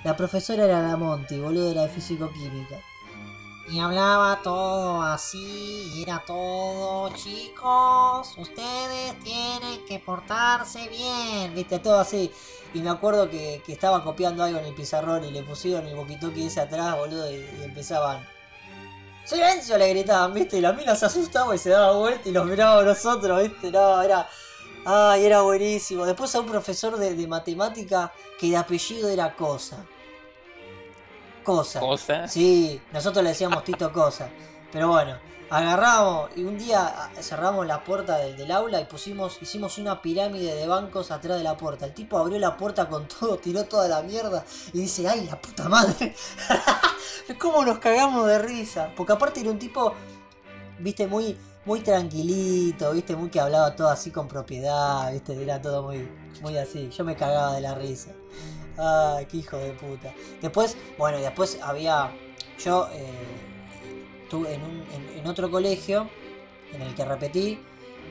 [0.03, 2.76] la profesora era la Monty, boludo, era de físico-química.
[3.70, 12.00] Y hablaba todo así, y era todo, chicos, ustedes tienen que portarse bien, viste, todo
[12.00, 12.32] así.
[12.74, 15.94] Y me acuerdo que, que estaba copiando algo en el pizarrón y le pusieron el
[15.94, 18.26] boquitoqui ese atrás, boludo, y, empezaban.
[19.24, 19.78] ¡Silencio!
[19.78, 22.80] le gritaban, viste, y la mina se asustaba y se daba vuelta y nos miraba
[22.80, 24.28] a nosotros, viste, no, era.
[24.84, 26.06] Ay, era buenísimo.
[26.06, 29.84] Después a un profesor de, de matemática que de apellido era Cosa.
[31.45, 31.80] Cosa.
[31.80, 32.28] Cosa.
[32.28, 34.28] Sí, nosotros le decíamos Tito Cosa.
[34.72, 35.16] Pero bueno,
[35.51, 40.01] agarramos y un día ah, cerramos la puerta del, del aula y pusimos, hicimos una
[40.01, 41.86] pirámide de bancos atrás de la puerta.
[41.86, 45.41] El tipo abrió la puerta con todo, tiró toda la mierda y dice, ay, la
[45.41, 46.14] puta madre.
[47.38, 48.93] ¿Cómo nos cagamos de risa?
[48.97, 49.93] Porque aparte era un tipo,
[50.78, 55.82] viste, muy, muy tranquilito, viste, muy que hablaba todo así con propiedad, viste, era todo
[55.82, 56.09] muy,
[56.43, 56.91] muy así.
[56.91, 58.11] Yo me cagaba de la risa.
[58.80, 60.12] Ay, qué hijo de puta.
[60.40, 62.10] Después, bueno, y después había,
[62.64, 63.04] yo eh,
[64.22, 66.08] estuve en, un, en, en otro colegio
[66.72, 67.58] en el que repetí.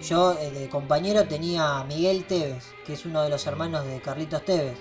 [0.07, 3.99] Yo eh, de compañero tenía a Miguel Tevez, que es uno de los hermanos de
[3.99, 4.77] Carlitos Tevez.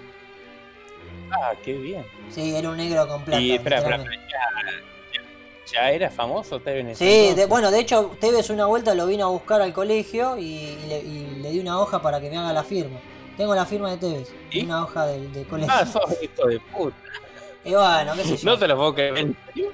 [1.30, 2.04] Ah, qué bien.
[2.30, 3.40] Sí, era un negro con plata.
[3.40, 8.66] Y espera, espera, ya, ya era famoso Tevez Sí, de- bueno, de hecho, Tevez una
[8.66, 12.00] vuelta lo vino a buscar al colegio y, y le, y le di una hoja
[12.00, 12.98] para que me haga la firma.
[13.38, 14.64] Tengo la firma de Tevez, ¿Y?
[14.66, 15.72] una hoja del del colegio.
[15.74, 16.96] Ah, sos hijo de puta.
[17.64, 18.50] Y bueno, qué sé yo.
[18.50, 19.18] No te lo puedo creer.
[19.18, 19.72] ¿En serio?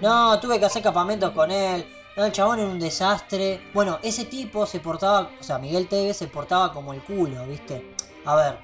[0.00, 1.86] No, tuve que hacer campamentos con él.
[2.16, 3.60] No, el chabón era un desastre.
[3.72, 7.94] Bueno, ese tipo se portaba, o sea, Miguel Tevez se portaba como el culo, ¿viste?
[8.26, 8.56] A ver,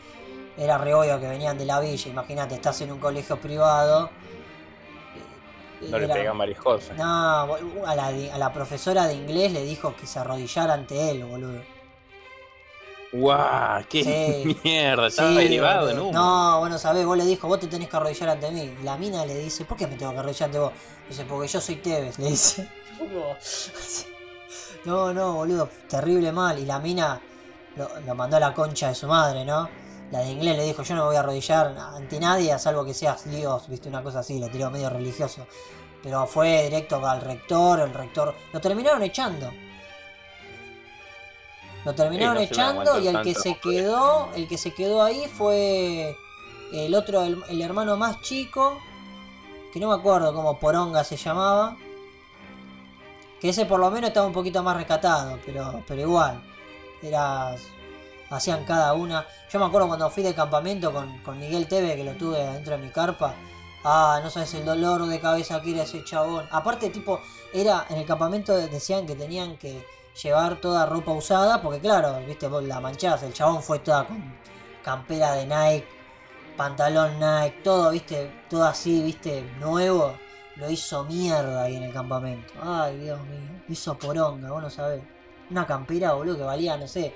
[0.58, 2.10] era re obvio que venían de la villa.
[2.10, 4.10] Imagínate, estás en un colegio privado.
[5.88, 6.92] No le era- pega marijosa.
[6.94, 7.04] No,
[7.86, 11.62] a la, a la profesora de inglés le dijo que se arrodillara ante él, boludo.
[13.12, 13.84] ¡Guau!
[13.88, 14.58] ¡Qué Sí.
[14.64, 15.06] mierda!
[15.06, 16.12] Estaba Sí, derivado en humo.
[16.12, 18.74] No, bueno, sabés, vos le dijo, vos te tenés que arrodillar ante mí.
[18.80, 20.72] Y La mina le dice, ¿por qué me tengo que arrodillar ante vos?
[21.08, 22.68] Dice, porque yo soy Tevez, le dice.
[24.84, 26.58] No, no, boludo, terrible mal.
[26.58, 27.20] Y la mina
[27.76, 29.68] lo, lo mandó a la concha de su madre, ¿no?
[30.10, 32.84] La de inglés le dijo, yo no me voy a arrodillar ante nadie, a salvo
[32.84, 35.46] que seas Dios, viste, una cosa así, le tiró medio religioso.
[36.02, 38.34] Pero fue directo al rector, el rector...
[38.52, 39.50] Lo terminaron echando.
[41.88, 46.14] Lo terminaron echando y el que se quedó, el que se quedó ahí fue
[46.70, 48.78] el otro, el, el hermano más chico,
[49.72, 51.78] que no me acuerdo cómo Poronga se llamaba.
[53.40, 56.42] Que ese por lo menos estaba un poquito más rescatado, pero, pero igual.
[57.00, 57.54] Era.
[58.28, 59.26] Hacían cada una.
[59.50, 62.76] Yo me acuerdo cuando fui de campamento con, con Miguel Teve, que lo tuve dentro
[62.76, 63.34] de mi carpa.
[63.82, 66.46] Ah, no sabes el dolor de cabeza que era ese chabón.
[66.50, 67.22] Aparte, tipo,
[67.54, 67.86] era.
[67.88, 69.82] En el campamento decían que tenían que
[70.22, 73.22] llevar toda ropa usada, porque claro, viste, vos la manchás.
[73.22, 74.36] El chabón fue toda con
[74.82, 75.88] campera de Nike,
[76.56, 80.14] pantalón Nike, todo, viste, todo así, viste, nuevo.
[80.56, 82.52] Lo hizo mierda ahí en el campamento.
[82.60, 83.62] Ay, Dios mío.
[83.68, 85.02] Hizo poronga, vos no sabés.
[85.50, 87.14] Una campera, boludo, que valía, no sé.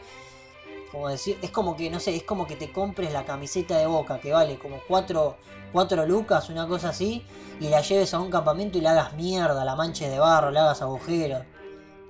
[0.93, 3.87] Como decir, es como que, no sé, es como que te compres la camiseta de
[3.87, 5.37] boca que vale como 4
[5.73, 7.25] cuatro lucas, una cosa así,
[7.59, 10.61] y la lleves a un campamento y la hagas mierda, la manches de barro, le
[10.61, 11.43] hagas agujeros.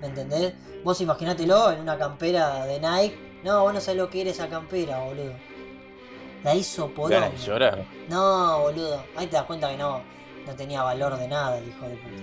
[0.03, 0.53] ¿Me entendés?
[0.85, 3.17] Vos imaginátelo en una campera de Nike.
[3.45, 5.33] No, vos no sabés lo que era esa campera, boludo.
[6.45, 7.21] La hizo poronga.
[7.21, 7.85] Ganas de llorar.
[8.09, 9.05] No, boludo.
[9.17, 10.03] Ahí te das cuenta que no,
[10.47, 12.23] no tenía valor de nada el hijo de puta.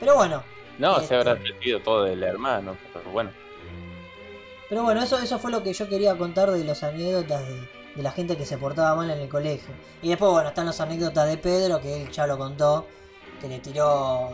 [0.00, 0.42] Pero bueno,
[0.78, 3.30] No, Este- se habrá sentido todo del hermano, pero bueno.
[4.68, 8.02] pero bueno, eso, eso fue lo que yo quería contar de las anécdotas de, de
[8.04, 9.74] la gente que se portaba mal en el colegio.
[10.02, 12.86] Y después, bueno, están las anécdotas de Pedro, que él ya lo contó,
[13.40, 14.30] que le tiró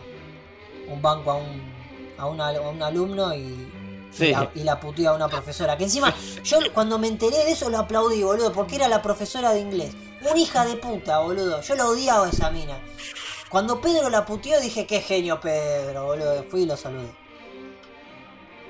[0.87, 1.73] un banco a un,
[2.19, 3.69] a un, al- a un alumno y, y
[4.11, 4.31] Sí.
[4.31, 5.77] la, y la puteó a una profesora.
[5.77, 9.53] Que encima, yo cuando me enteré de eso lo aplaudí, boludo, porque era la profesora
[9.53, 9.95] de inglés.
[10.21, 11.61] Una hija de puta, boludo.
[11.61, 12.79] Yo la odiaba a esa mina.
[13.49, 16.45] Cuando Pedro la puteó dije, qué genio Pedro, boludo.
[16.45, 17.11] Fui y lo saludé.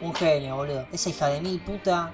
[0.01, 0.87] Un genio, boludo.
[0.93, 2.13] Esa hija de mil puta.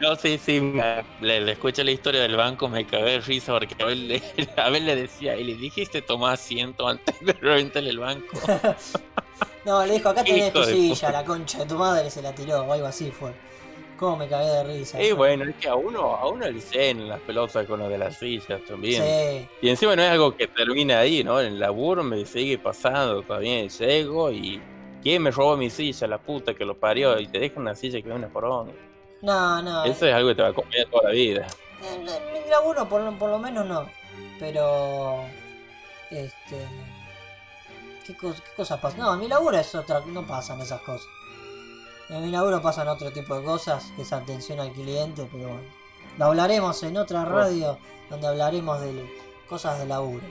[0.00, 3.52] No, sí, sí, me- le, le escuché la historia del banco, me cagué de risa
[3.52, 4.22] porque a él, le,
[4.56, 8.36] a le decía, y le dijiste tomar asiento antes de reventarle el banco.
[9.64, 12.62] No, le dijo, acá tenés tu silla, la concha de tu madre se la tiró,
[12.62, 13.32] o algo así fue.
[13.96, 15.00] Cómo me cagué de risa.
[15.00, 17.98] Y bueno, es que a uno, a uno le llenan las pelotas con lo de
[17.98, 19.00] las sillas también.
[19.02, 19.48] Sí.
[19.60, 21.40] Y encima no es algo que termina ahí, ¿no?
[21.40, 24.60] En el laburo me sigue pasando todavía, llego y
[25.02, 26.08] ¿quién me robó mi silla?
[26.08, 28.72] La puta que lo parió y te deja una silla que es una poronga.
[29.20, 29.84] No, no.
[29.84, 31.46] Eso es algo que te va a acompañar toda la vida.
[31.94, 33.88] En mi laburo por lo menos no.
[34.40, 35.20] Pero.
[36.10, 36.56] Este.
[38.06, 39.00] ¿Qué, cos- qué cosas pasan?
[39.00, 40.00] No, en mi laburo es otra.
[40.06, 41.06] No pasan esas cosas.
[42.08, 45.68] En mi laburo pasan otro tipo de cosas, que es atención al cliente, pero bueno.
[46.18, 47.78] Lo hablaremos en otra radio
[48.10, 49.10] donde hablaremos de
[49.48, 50.24] cosas de laburo.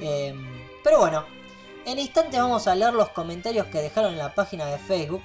[0.00, 0.44] Em,
[0.82, 1.24] pero bueno,
[1.86, 5.22] en instantes vamos a leer los comentarios que dejaron en la página de Facebook.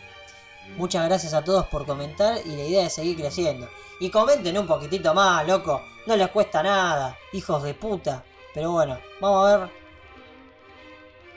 [0.78, 3.68] Muchas gracias a todos por comentar y la idea es seguir creciendo.
[4.00, 5.82] Y comenten un poquitito más, loco.
[6.06, 8.24] No les cuesta nada, hijos de puta.
[8.54, 9.70] Pero bueno, vamos a ver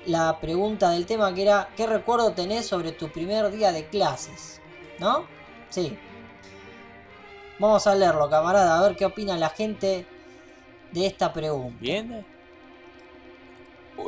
[0.07, 4.61] la pregunta del tema que era ¿qué recuerdo tenés sobre tu primer día de clases?
[4.98, 5.26] ¿No?
[5.70, 5.96] Sí.
[7.59, 10.07] Vamos a leerlo, camarada, a ver qué opina la gente
[10.90, 11.76] de esta pregunta.
[11.80, 12.24] ¿Viene?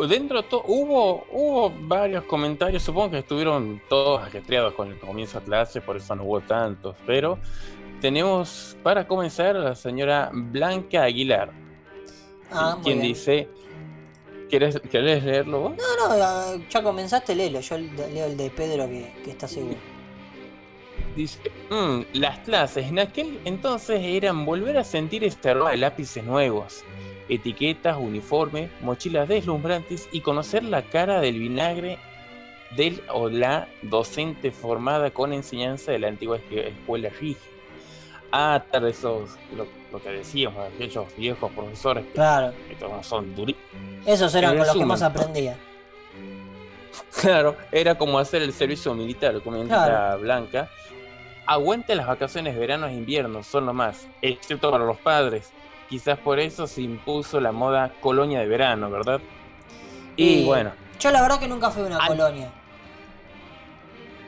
[0.08, 5.38] dentro de todo, hubo, hubo varios comentarios, supongo que estuvieron todos ajetreados con el comienzo
[5.38, 7.38] de clase, por eso no hubo tantos, pero
[8.00, 11.52] tenemos para comenzar a la señora Blanca Aguilar,
[12.50, 13.08] Ah, quien bien.
[13.08, 13.48] dice,
[14.54, 15.72] ¿querés, ¿querés leerlo vos?
[15.76, 17.60] No, no, ah, ya comenzaste, léelo.
[17.60, 19.76] Yo leo el de Pedro que, que está seguro.
[21.16, 21.40] Dice,
[21.70, 26.84] "Mm, las clases en aquel entonces eran volver a sentir este aroma de lápices nuevos,
[27.28, 31.98] etiquetas, uniformes, mochilas deslumbrantes y conocer la cara del vinagre
[32.76, 37.40] del o la docente formada con enseñanza de la antigua escuela rígida.
[38.30, 43.70] Ah, tal esos, lo, lo que decíamos, aquellos viejos profesores Claro, que todos son durísimos.
[44.06, 45.56] esos eran con los que más aprendía.
[47.20, 50.20] Claro, era como hacer el servicio militar, comenta Claro.
[50.20, 50.68] Blanca.
[51.46, 55.52] Aguante las vacaciones veranos e inviernos, son lo más, excepto para los padres.
[55.88, 59.20] Quizás por eso se impuso la moda colonia de verano, ¿verdad?
[60.16, 62.50] Y, Y- bueno, Yo la verdad que nunca fui a una Al- colonia.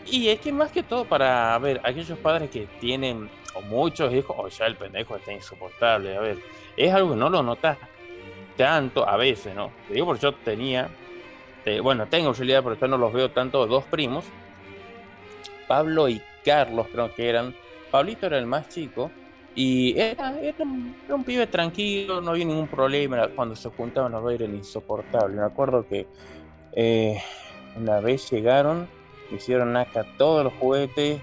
[0.07, 4.13] y es que más que todo para, a ver, aquellos padres que tienen o muchos
[4.13, 6.39] hijos, o ya el pendejo está insoportable, a ver,
[6.77, 7.79] es algo que no lo notas
[8.57, 9.71] tanto a veces, ¿no?
[9.89, 10.89] Te digo porque yo tenía,
[11.83, 14.25] bueno, tengo en realidad, pero no los veo tanto, dos primos,
[15.67, 17.55] Pablo y Carlos creo que eran,
[17.91, 19.11] Pablito era el más chico,
[19.55, 24.13] y era, era un, era pibe tranquilo, no había ningún problema, era- cuando se juntaban
[24.13, 26.07] los dos eran insoportables, me acuerdo que
[26.73, 27.21] eh,
[27.77, 28.87] una vez llegaron,
[29.31, 31.21] hicieron acá todos los juguetes,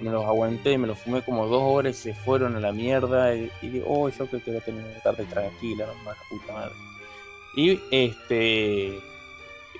[0.00, 3.34] me los aguanté, me los fumé como dos horas y se fueron a la mierda.
[3.34, 6.74] Y, y digo, oh, yo que quería tener una tarde tranquila, no más puta madre.
[7.56, 9.00] Y este.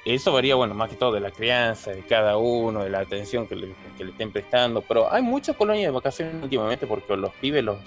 [0.05, 3.49] Eso varía, bueno, más que todo de la crianza, de cada uno, de la atención
[3.49, 4.81] que le, que le estén prestando.
[4.81, 7.79] Pero hay muchas colonias de vacaciones últimamente porque los pibes los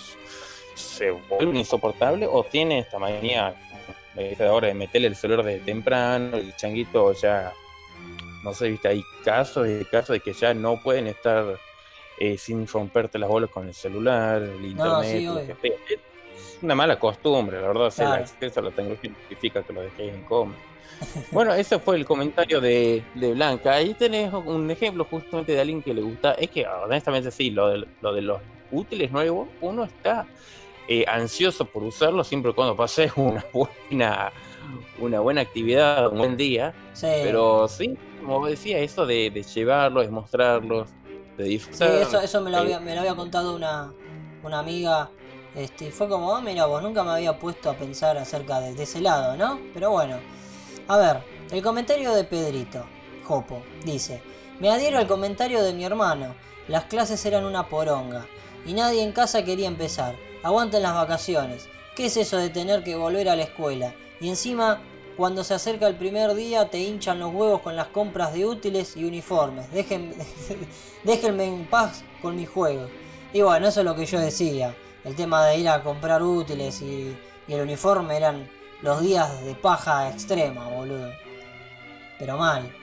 [0.80, 3.56] se vuelven insoportables o tienen esta manía
[4.16, 7.54] eh, a la hora de meterle el celular desde temprano, el changuito ya,
[8.44, 11.58] no sé, viste, hay casos y casos de que ya no pueden estar
[12.20, 15.48] eh, sin romperte las bolas con el celular, el internet, sí, lo obvio.
[15.48, 15.78] que sea.
[16.36, 18.24] Es una mala costumbre, la verdad, hacer Claro.
[18.24, 20.56] el acceso a la tecnología no significa que lo dejéis en coma.
[21.32, 23.74] Bueno, ese fue el comentario de, de Blanca.
[23.74, 26.34] Ahí tenés un ejemplo justamente de alguien que le gusta.
[26.34, 28.42] Es que honestamente sí, lo de, lo de los
[28.72, 30.28] útiles nuevos, uno está
[30.90, 34.34] eh, ansioso por usarlo siempre y cuando pase una buena,
[35.00, 36.74] una buena actividad, un buen día.
[36.92, 40.90] Sí, Pero sí, como decía, eso de, de llevarlos, de mostrarlos,
[41.72, 43.94] sí eso, eso me, lo había, me lo había contado una,
[44.44, 45.10] una amiga.
[45.56, 48.84] Este, fue como, ah, mira vos, nunca me había puesto a pensar acerca de, de
[48.84, 49.60] ese lado, ¿no?
[49.74, 50.20] Pero bueno,
[50.88, 52.86] a ver, el comentario de Pedrito,
[53.24, 54.22] Jopo, dice,
[54.60, 56.36] me adhiero al comentario de mi hermano,
[56.68, 58.28] las clases eran una poronga,
[58.66, 62.96] y nadie en casa quería empezar, aguanten las vacaciones, ¿qué es eso de tener que
[62.96, 63.96] volver a la escuela?
[64.22, 64.82] Y encima,
[65.20, 68.96] cuando se acerca el primer día, te hinchan los huevos con las compras de útiles
[68.96, 70.16] y uniformes, Dejen,
[71.04, 72.90] déjenme en paz con mis juegos.
[73.34, 76.82] Y bueno, eso es lo que yo decía, el tema de ir a comprar útiles
[76.82, 77.18] y,
[77.50, 78.50] y el uniforme eran
[78.82, 81.12] los días de paja extrema, boludo.
[82.18, 82.74] Pero mal.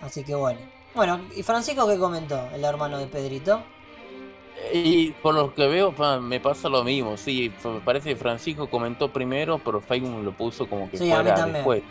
[0.00, 0.60] Así que bueno.
[0.94, 2.50] Bueno, ¿y Francisco qué comentó?
[2.54, 3.64] El hermano de Pedrito.
[4.72, 7.16] Y por lo que veo, me pasa lo mismo.
[7.16, 11.46] Sí, me parece que Francisco comentó primero, pero Facebook lo puso como que Sí, fuera
[11.46, 11.82] después.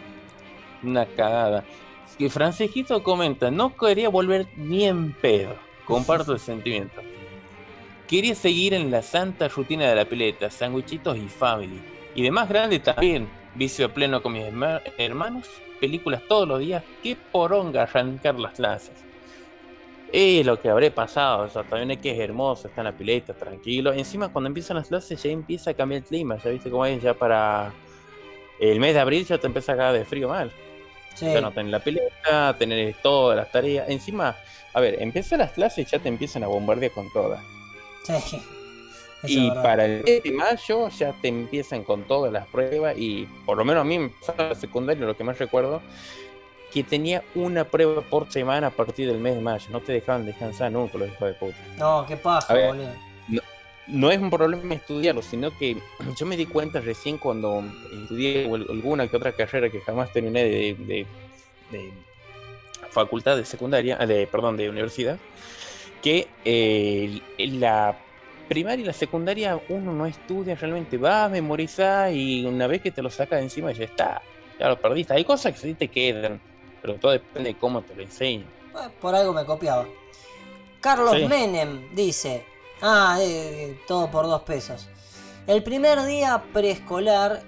[0.83, 1.63] Una cagada.
[2.17, 5.55] Que Francisquito comenta, no quería volver ni en pedo.
[5.85, 7.01] Comparto el sentimiento.
[8.07, 11.81] Quería seguir en la santa rutina de la pileta, sanguichitos y family.
[12.13, 15.47] Y de más grande también, vicio pleno con mis herma- hermanos,
[15.79, 18.91] películas todos los días, qué poronga arrancar las clases.
[20.13, 22.91] Es lo que habré pasado, o sea, también es que es hermoso, está en la
[22.91, 23.93] pileta, tranquilo.
[23.93, 27.01] Encima cuando empiezan las clases ya empieza a cambiar el clima, ya viste cómo es,
[27.01, 27.71] ya para
[28.59, 30.51] el mes de abril ya te empieza a caer de frío mal.
[31.15, 33.89] Sí, Ya no tenés la pileta, tenés todas las tareas.
[33.89, 34.35] Encima,
[34.73, 37.41] a ver, empiezan las clases y ya te empiezan a bombardear con todas.
[38.25, 38.41] sí.
[39.23, 39.63] Y verdad.
[39.63, 43.63] para el mes de mayo ya te empiezan con todas las pruebas y por lo
[43.63, 45.81] menos a mí en la secundaria, lo que más recuerdo,
[46.73, 49.65] que tenía una prueba por semana a partir del mes de mayo.
[49.71, 51.57] No te dejaban descansar nunca los hijos de puta.
[51.77, 52.67] No, qué paja, ver.
[52.69, 52.91] boludo.
[53.87, 55.75] No es un problema estudiarlo, sino que
[56.17, 57.63] yo me di cuenta recién cuando
[58.03, 61.05] estudié al- alguna que otra carrera que jamás terminé de, de-
[61.71, 61.91] de
[62.89, 65.17] facultad de secundaria, de, perdón, de universidad,
[66.01, 67.97] que eh, la
[68.49, 72.91] primaria y la secundaria uno no estudia realmente, va a memorizar y una vez que
[72.91, 74.21] te lo sacas de encima ya está,
[74.59, 75.13] ya lo perdiste.
[75.13, 76.39] Hay cosas que sí te quedan,
[76.81, 78.47] pero todo depende de cómo te lo enseñan.
[78.75, 79.85] Eh, Por algo me copiaba.
[80.79, 81.27] Carlos Sí.
[81.27, 82.45] Menem dice.
[82.81, 84.89] Ah, eh, todo por dos pesos.
[85.45, 87.43] El primer día preescolar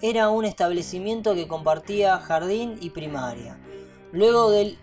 [0.00, 3.58] era un establecimiento que compartía jardín y primaria.
[4.12, 4.78] Luego del,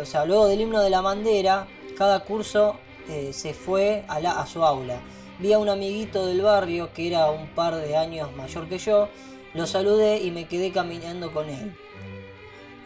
[0.00, 1.66] o sea, luego del himno de la bandera,
[1.98, 2.76] cada curso
[3.08, 5.00] eh, se fue a, la, a su aula.
[5.38, 9.08] Vi a un amiguito del barrio que era un par de años mayor que yo,
[9.54, 11.76] lo saludé y me quedé caminando con él.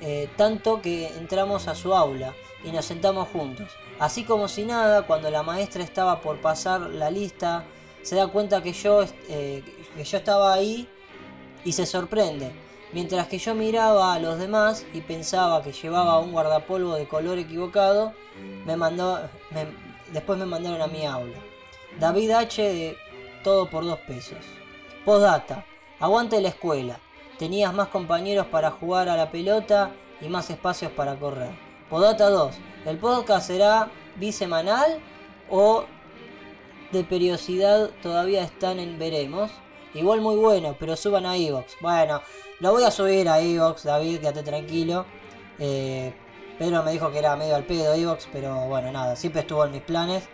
[0.01, 2.35] Eh, tanto que entramos a su aula
[2.65, 3.69] y nos sentamos juntos.
[3.99, 7.65] Así como si nada, cuando la maestra estaba por pasar la lista,
[8.03, 9.63] se da cuenta que yo, eh,
[9.97, 10.89] que yo estaba ahí
[11.65, 12.53] y se sorprende.
[12.93, 17.39] Mientras que yo miraba a los demás y pensaba que llevaba un guardapolvo de color
[17.39, 18.13] equivocado,
[18.65, 19.19] me mandó,
[20.13, 21.39] después me mandaron a mi aula.
[21.99, 22.63] David H.
[22.63, 22.97] de
[23.43, 24.39] todo por dos pesos.
[25.05, 25.65] Postdata.
[25.99, 27.01] Aguante la escuela.
[27.39, 31.51] Tenías más compañeros para jugar a la pelota y más espacios para correr.
[31.91, 32.55] Podata 2.
[32.87, 34.99] ¿El podcast será bisemanal
[35.51, 35.85] o
[36.93, 39.51] de periodicidad todavía están en veremos?
[39.93, 41.77] Igual muy bueno, pero suban a Evox.
[41.81, 42.23] Bueno,
[42.61, 45.05] lo voy a subir a Evox, David, quédate tranquilo.
[45.59, 46.15] Eh,
[46.59, 49.73] Pedro me dijo que era medio al pedo Evox, pero bueno, nada, siempre estuvo en
[49.73, 50.27] mis planes.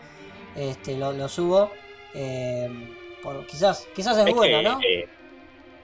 [0.55, 1.71] Este, lo, subo.
[2.15, 2.69] Eh,
[3.23, 4.79] por, quizás, quizás es, bueno, ¿no?
[4.81, 5.09] Eh,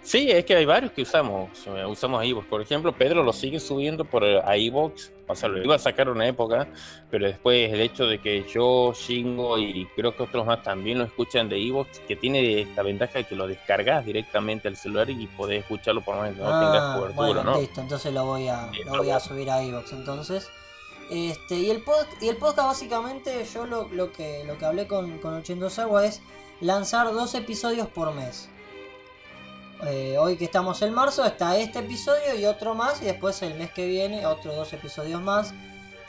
[0.09, 2.47] Sí, es que hay varios que usamos, eh, usamos iVoox.
[2.47, 5.79] Por ejemplo, Pedro lo sigue subiendo por eh, a iVoox, o sea, lo iba a
[5.79, 6.67] sacar una época,
[7.11, 11.05] pero después el hecho de que yo, Shingo y creo que otros más también lo
[11.05, 15.27] escuchan de iVoox, que tiene esta ventaja de que lo descargas directamente al celular y
[15.27, 18.71] podés escucharlo por más que no tengas ah, cobertura, bueno, Listo, entonces lo voy a,
[18.87, 20.49] lo voy a subir a iVoox entonces.
[21.11, 24.87] Este, y el pod, y el podcast básicamente yo lo, lo que lo que hablé
[24.87, 26.23] con, con 800 Agua es
[26.63, 28.49] lanzar dos episodios por mes.
[29.87, 33.55] Eh, hoy que estamos en marzo está este episodio y otro más y después el
[33.55, 35.55] mes que viene otros dos episodios más.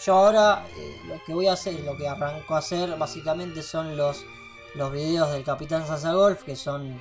[0.03, 3.95] Yo ahora eh, lo que voy a hacer, lo que arranco a hacer básicamente son
[3.95, 4.26] los,
[4.74, 6.99] los videos del Capitán Sasa Golf, que son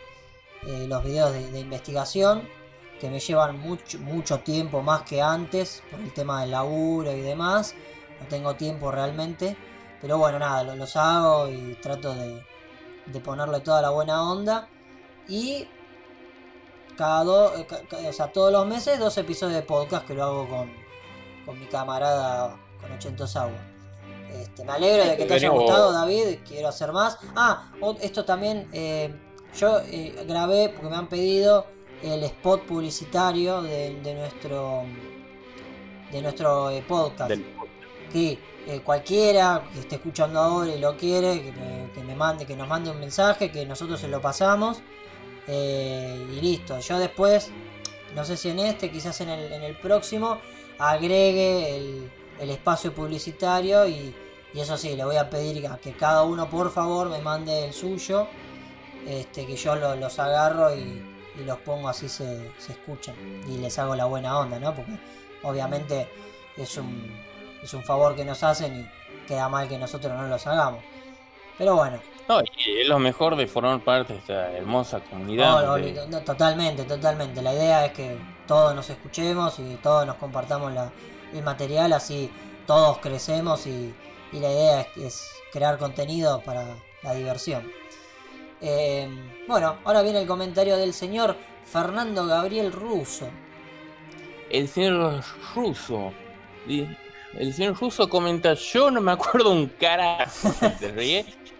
[0.67, 2.47] eh, los videos de, investigación,
[3.01, 7.23] que me llevan mucho, mucho tiempo más que antes por el tema del laburo y
[7.23, 7.75] demás.
[8.21, 9.57] No tengo tiempo realmente,
[10.03, 12.45] pero bueno, nada, los, hago y trato de,
[13.07, 14.69] de ponerle toda la buena onda.
[15.29, 15.69] Y
[16.99, 17.67] cada eh,
[18.09, 20.73] o sea, todos los meses dos episodios de podcast que lo hago con,
[21.47, 23.59] con mi camarada con 80 agua.
[24.33, 26.41] Este, me alegro de que te haya gustado, David.
[26.47, 27.17] Quiero hacer más.
[27.37, 27.71] Ah,
[28.01, 28.69] esto también.
[28.73, 29.15] Eh,
[29.57, 31.67] yo eh, grabé porque me han pedido
[32.03, 34.83] el spot publicitario de, nuestro
[36.13, 37.33] de nuestro podcast.
[38.13, 38.39] Que
[38.85, 41.53] cualquiera que esté escuchando ahora y lo quiere, que
[41.95, 44.83] que me mande, que nos mande un mensaje, que nosotros se lo pasamos.
[45.49, 46.79] Eh, y listo.
[46.81, 47.51] Yo después,
[48.15, 50.39] no sé si en este, quizás en el, en el próximo,
[50.79, 54.15] agregue el, espacio publicitario y,
[54.55, 57.73] eso sí, le voy a pedir a que cada uno por favor me mande el
[57.73, 58.27] suyo,
[59.07, 61.03] este, que yo los agarro y,
[61.45, 63.15] los pongo así se, se escuchan
[63.49, 64.75] y les hago la buena onda, ¿no?
[64.75, 64.99] Porque
[65.45, 66.09] obviamente
[66.57, 67.15] es un,
[67.63, 70.83] es un favor que nos hacen y queda mal que nosotros no los hagamos.
[71.57, 72.01] Pero bueno.
[72.29, 75.81] No, y es lo mejor de formar parte de esta hermosa comunidad.
[76.27, 77.41] totalmente, totalmente.
[77.41, 80.73] La idea es que todos nos escuchemos y todos nos compartamos
[81.33, 82.31] el material, así
[82.67, 83.95] todos crecemos y,
[84.33, 87.73] la idea es, crear contenido para la diversión.
[88.61, 91.35] Em, bueno, ahora viene el comentario del señor
[91.65, 93.27] Fernando Gabriel Russo.
[94.51, 95.25] El señor
[95.55, 96.13] Russo.
[96.67, 100.29] El señor Russo comenta, yo no me acuerdo un cara.
[100.29, 101.25] Se ríe.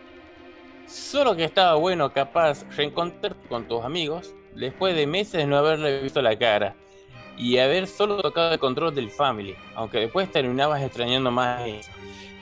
[0.89, 6.01] Solo que estaba bueno, capaz, reencontrarte con tus amigos después de meses de no haberle
[6.01, 6.75] visto la cara
[7.37, 11.91] y haber solo tocado el control del family, aunque después terminabas extrañando más eso.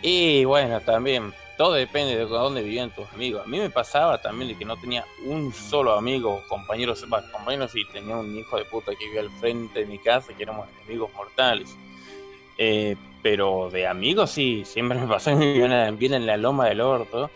[0.00, 3.42] Y bueno, también todo depende de dónde vivían tus amigos.
[3.44, 7.84] A mí me pasaba también de que no tenía un solo amigo, compañeros, compañeros y
[7.88, 11.10] tenía un hijo de puta que vivía al frente de mi casa, que éramos enemigos
[11.14, 11.76] mortales.
[12.58, 17.30] Eh, pero de amigos sí, siempre me pasó bien en la loma del orto.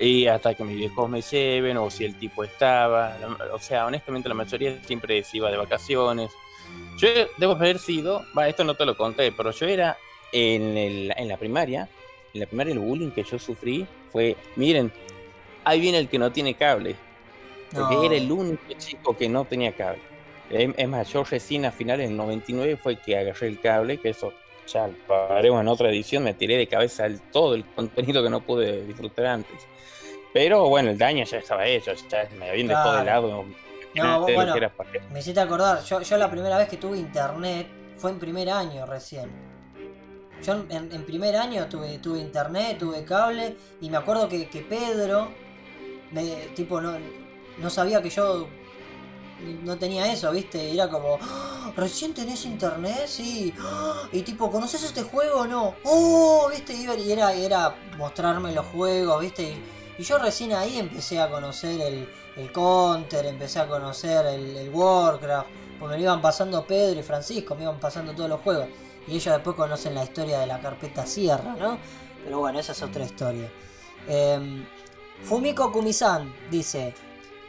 [0.00, 3.16] Y hasta que mis viejos me lleven, o si el tipo estaba.
[3.52, 6.32] O sea, honestamente, la mayoría siempre se iba de vacaciones.
[6.96, 9.98] Yo debo haber sido, va, esto no te lo conté, pero yo era
[10.32, 11.86] en, el, en la primaria.
[12.32, 14.90] En la primaria, el bullying que yo sufrí fue: miren,
[15.64, 16.96] ahí viene el que no tiene cable.
[17.70, 20.00] Porque era el único chico que no tenía cable.
[20.50, 24.32] Es más, yo recién a finales del 99 fue que agarré el cable, que eso
[24.74, 28.84] lo en otra edición, me tiré de cabeza el, todo el contenido que no pude
[28.86, 29.66] disfrutar antes.
[30.32, 33.44] Pero bueno, el daño ya estaba hecho, ya me habían de todo lado.
[33.94, 34.54] No, bueno,
[35.12, 37.66] me hiciste acordar, yo, yo la primera vez que tuve internet
[37.96, 39.30] fue en primer año recién.
[40.44, 45.28] Yo en, primer año tuve, tuve internet, tuve cable y me acuerdo que, que Pedro,
[46.12, 46.22] me,
[46.54, 46.96] tipo, no,
[47.58, 48.48] no sabía que yo
[49.62, 50.72] no tenía eso, ¿viste?
[50.72, 53.06] Era como, "Ah, ¿recién tenés internet?
[53.06, 53.52] Sí.
[53.60, 55.74] "Ah", Y tipo, ¿conoces este juego o no?
[55.84, 56.48] ¡Oh!
[56.50, 56.74] ¿Viste?
[56.74, 59.42] Y era, era mostrarme los juegos, ¿viste?
[59.42, 59.62] Y,
[59.98, 65.48] y yo recién ahí empecé a conocer el, el Counter, empecé a conocer el, Warcraft.
[65.78, 68.66] Pues me lo iban pasando Pedro y Francisco, me iban pasando todos los juegos.
[69.06, 71.78] Y ellos después conocen la historia de la carpeta Sierra, ¿no?
[72.24, 73.50] Pero bueno, esa es otra historia.
[74.06, 74.64] Em,
[75.22, 76.94] Fumiko Kumisan dice,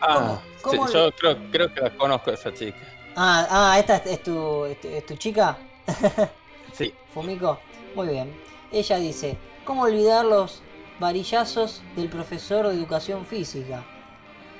[0.01, 2.77] Ah, ¿Cómo- cómo sí, yo creo, creo que la conozco a esa chica.
[3.15, 5.57] Ah, ah, esta es, es tu, es tu- es tu chica,
[6.73, 6.93] Sí.
[7.13, 7.59] Fumiko.
[7.95, 8.33] Muy bien.
[8.71, 10.61] Ella dice, ¿cómo olvidar los
[10.99, 13.83] varillazos del profesor de educación física?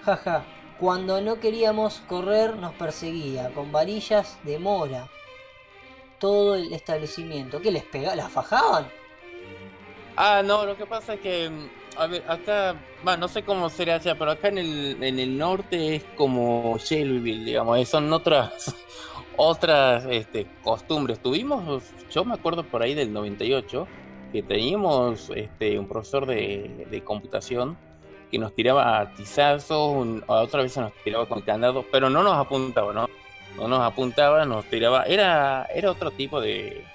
[0.03, 0.43] Jaja,
[0.79, 5.07] cuando no queríamos correr nos perseguía con varillas de mora.
[6.19, 7.61] Todo el establecimiento.
[7.61, 8.15] ¿Qué les pegaba?
[8.15, 8.87] ¿Las fajaban?
[10.17, 12.75] Ah, no, lo que pasa es que, mm, a ver, acá,
[13.07, 16.77] va, no sé cómo sería allá, pero acá en el, en el norte es como
[16.77, 18.75] Shelbyville, digamos, eh, son otras,
[19.37, 21.19] otras este, costumbres.
[21.21, 23.87] Tuvimos, yo me acuerdo por ahí del 98,
[24.31, 27.77] que teníamos este, un profesor de, de computación
[28.31, 32.33] que nos tiraba tizazos, un- a otra vez nos tiraba con candado, pero no nos
[32.37, 33.09] apuntaba, ¿no?
[33.57, 36.85] No nos apuntaba, nos tiraba, era, era otro tipo de,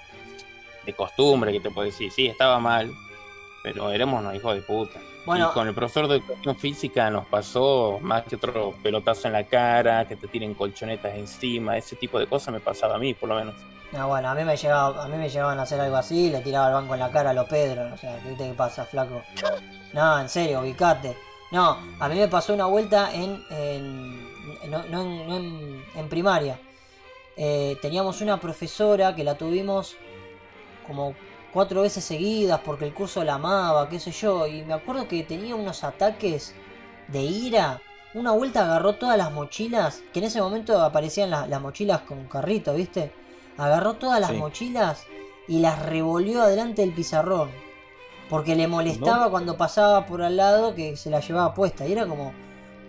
[0.83, 2.91] de costumbre que te puedo decir, sí, estaba mal,
[3.73, 4.99] pero éramos unos hijos de puta.
[5.25, 9.33] Bueno, Y con el profesor de educación física nos pasó más que otro pelotazo en
[9.33, 13.13] la cara, que te tiren colchonetas encima, ese tipo de cosas me pasaba a mí,
[13.13, 13.55] por lo menos.
[13.91, 16.39] no, bueno, a mí me llegaba, a mí me llegaban a hacer algo así, le
[16.39, 19.21] tiraba el banco en la cara a los Pedro, o sea, ¿qué te pasa, flaco?
[19.93, 21.17] No, en serio, ubicate.
[21.51, 26.09] No, a mí me pasó una vuelta en, en- no, no en, no en- en
[26.09, 26.59] primaria.
[27.37, 29.95] Eh, teníamos una profesora que la tuvimos
[30.85, 31.13] como
[31.53, 35.23] cuatro veces seguidas porque el curso la amaba, qué sé yo, y me acuerdo que
[35.23, 36.53] tenía unos ataques
[37.07, 37.81] de ira.
[38.13, 42.25] Una vuelta agarró todas las mochilas, que en ese momento aparecían la- las mochilas con
[42.27, 43.11] carrito, ¿viste?
[43.57, 44.37] Agarró todas las Sí.
[44.37, 45.03] mochilas
[45.47, 47.49] y las revolvió adelante del pizarrón.
[48.29, 51.85] Porque le molestaba cuando pasaba por al lado que se la llevaba puesta.
[51.87, 52.33] Y era como,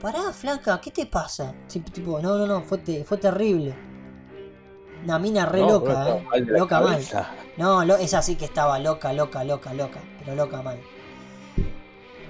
[0.00, 1.54] pará, flaca, ¿qué te pasa?
[1.68, 3.74] Sí, tipo, no, no, no, fue, te- fue terrible.
[5.04, 6.22] Una mina re No, loca, ¿eh?
[6.30, 7.02] mal Loca mal.
[7.56, 10.00] No, lo, esa sí que estaba loca, loca, loca, loca.
[10.18, 10.78] Pero loca mal.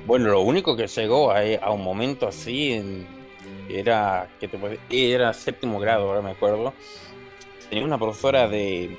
[0.07, 3.07] Bueno, lo único que llegó a, a un momento así en-
[3.69, 4.49] era que
[4.91, 6.73] era séptimo grado, ahora me acuerdo.
[7.69, 8.99] Tenía una profesora de,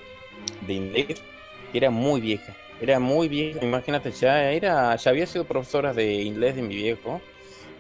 [0.62, 1.24] de inglés
[1.72, 2.56] que era muy vieja.
[2.80, 7.22] Era muy vieja, imagínate, ya era, ya había sido profesora de inglés de mi viejo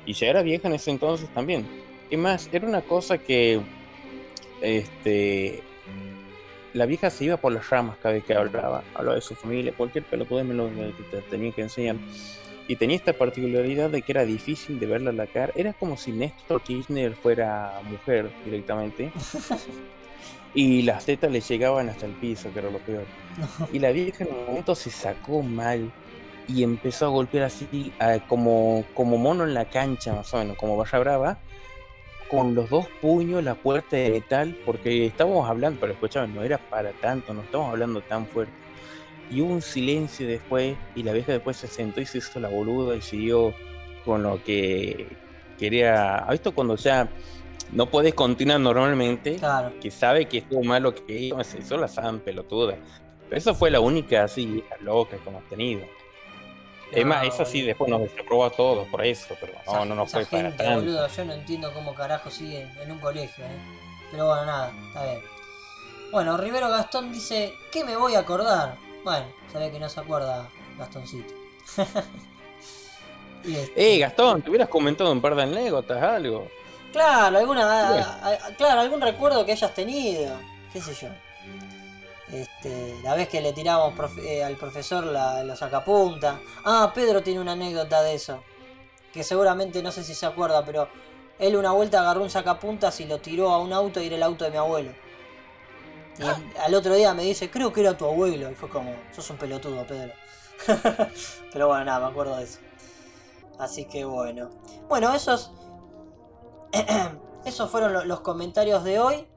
[0.05, 1.67] y ya era vieja en ese entonces también.
[2.09, 3.61] Y más, era una cosa que
[4.61, 5.63] este
[6.73, 9.73] la vieja se iba por las ramas cada vez que hablaba, hablaba de su familia,
[9.75, 11.95] cualquier pelotudo me lo que te tenía que enseñar.
[12.67, 15.51] Y tenía esta particularidad de que era difícil de verla a la cara.
[15.55, 19.11] Era como si Néstor Kirchner fuera mujer directamente.
[20.53, 23.05] Y las tetas le llegaban hasta el piso, que era lo peor.
[23.71, 25.91] Y la vieja en un momento se sacó mal
[26.47, 30.57] y empezó a golpear así, ah, como, como mono en la cancha, más o menos,
[30.57, 31.39] como barra brava,
[32.29, 36.57] con los dos puños la puerta de metal, porque estábamos hablando, pero escúchame, no era
[36.57, 38.53] para tanto, no estamos hablando tan fuerte.
[39.31, 42.49] Y hubo un silencio después, y la vieja después se sentó y se hizo la
[42.49, 43.53] boluda y siguió
[44.05, 45.07] con lo que
[45.57, 46.17] quería.
[46.17, 47.09] ¿Has visto cuando ya
[47.71, 49.35] no puedes continuar normalmente?
[49.35, 49.73] Claro.
[49.79, 52.75] que sabe que estuvo mal lo que hizo, se hizo la san pelotuda.
[53.27, 55.81] Pero esa fue la única así loca que hemos tenido.
[56.91, 57.67] Es más, esa sí boludo.
[57.67, 60.43] después nos desaprobó a todos por eso, pero no, Esa- no, no esa fue para
[60.49, 60.79] gente, tanto.
[60.81, 63.57] boludo, yo no entiendo cómo carajo sigue en un colegio, ¿eh?
[64.11, 65.21] Pero bueno, nada, está bien.
[66.11, 68.75] Bueno, Rivero Gastón dice, ¿qué me voy a acordar?
[69.03, 71.33] Bueno, sabe que no se acuerda Gastoncito.
[73.45, 76.47] Este- Eh, Gastón, te hubieras comentado un par de anécdotas, algo.
[76.91, 78.05] Claro, alguna, Bueno.
[78.05, 80.35] a- a- claro, algún recuerdo que hayas tenido,
[80.73, 81.07] qué sé yo.
[82.31, 86.39] Este, la vez que le tiramos profe- eh, al profesor la, los sacapunta.
[86.63, 88.43] Ah, Pedro tiene una anécdota de eso.
[89.11, 90.87] Que seguramente no sé si se acuerda, pero
[91.39, 94.23] él una vuelta agarró un sacapuntas y lo tiró a un auto y era el
[94.23, 94.91] auto de mi abuelo.
[96.19, 98.51] Y al otro día me dice, creo que era tu abuelo.
[98.51, 100.13] Y fue como, sos un pelotudo, Pedro.
[101.53, 102.59] pero bueno, nada, me acuerdo de eso.
[103.57, 104.49] Así que bueno.
[104.89, 105.51] Bueno, esos
[107.45, 109.27] esos fueron lo- los comentarios de hoy.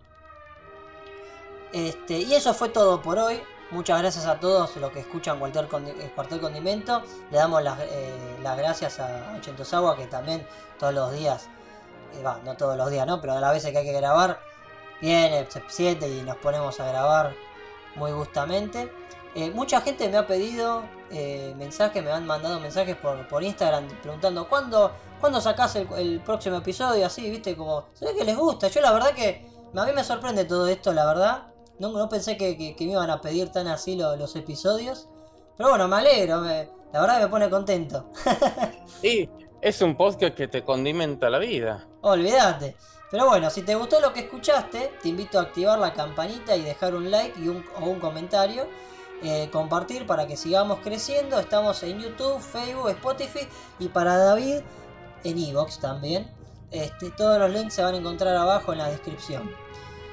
[1.72, 3.40] Este, y eso fue todo por hoy.
[3.70, 5.66] Muchas gracias a todos los que escuchan Cuartel,
[5.98, 7.02] eh, Condimento.
[7.30, 10.46] Le damos las, eh, las gracias a Ochentosawa que también
[10.78, 11.48] todos los días,
[12.14, 13.20] eh, no todos los días, ¿no?
[13.20, 14.40] Pero a las veces que hay que grabar,
[15.00, 17.34] viene, se siente y nos ponemos a grabar
[17.96, 18.92] muy gustamente.
[19.34, 23.88] Eh, mucha gente me ha pedido eh, mensajes, me han mandado mensajes por, por Instagram
[24.02, 27.06] preguntando ¿cuándo, ¿cuándo sacás el, próximo episodio?
[27.06, 28.68] Así, viste, como, se ve que les gusta.
[28.68, 31.51] Yo la verdad que a mí me sorprende todo esto, la verdad.
[31.82, 35.08] No, no pensé que, me iban a pedir tan así los episodios.
[35.56, 38.08] Pero bueno, me alegro, la verdad me pone contento.
[39.02, 39.28] sí,
[39.60, 41.88] es un podcast que te condimenta la vida.
[42.02, 42.76] Olvídate.
[43.10, 46.62] Pero bueno, si te gustó lo que escuchaste, te invito a activar la campanita y
[46.62, 48.68] dejar un like y un, o un comentario.
[49.24, 51.40] Eh, compartir para que sigamos creciendo.
[51.40, 53.48] Estamos en YouTube, Facebook, Spotify
[53.80, 54.60] y para David
[55.24, 56.30] en Evox también.
[56.70, 59.50] Este, todos los links se van a encontrar abajo en la descripción.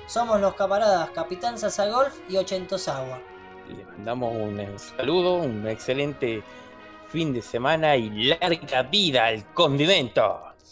[0.10, 1.54] Somos los camaradas Capitán
[1.92, 3.22] Golf y Ochentos Agua.
[3.68, 6.42] Le mandamos un saludo, un excelente
[7.12, 10.49] fin de semana y larga vida al condimento.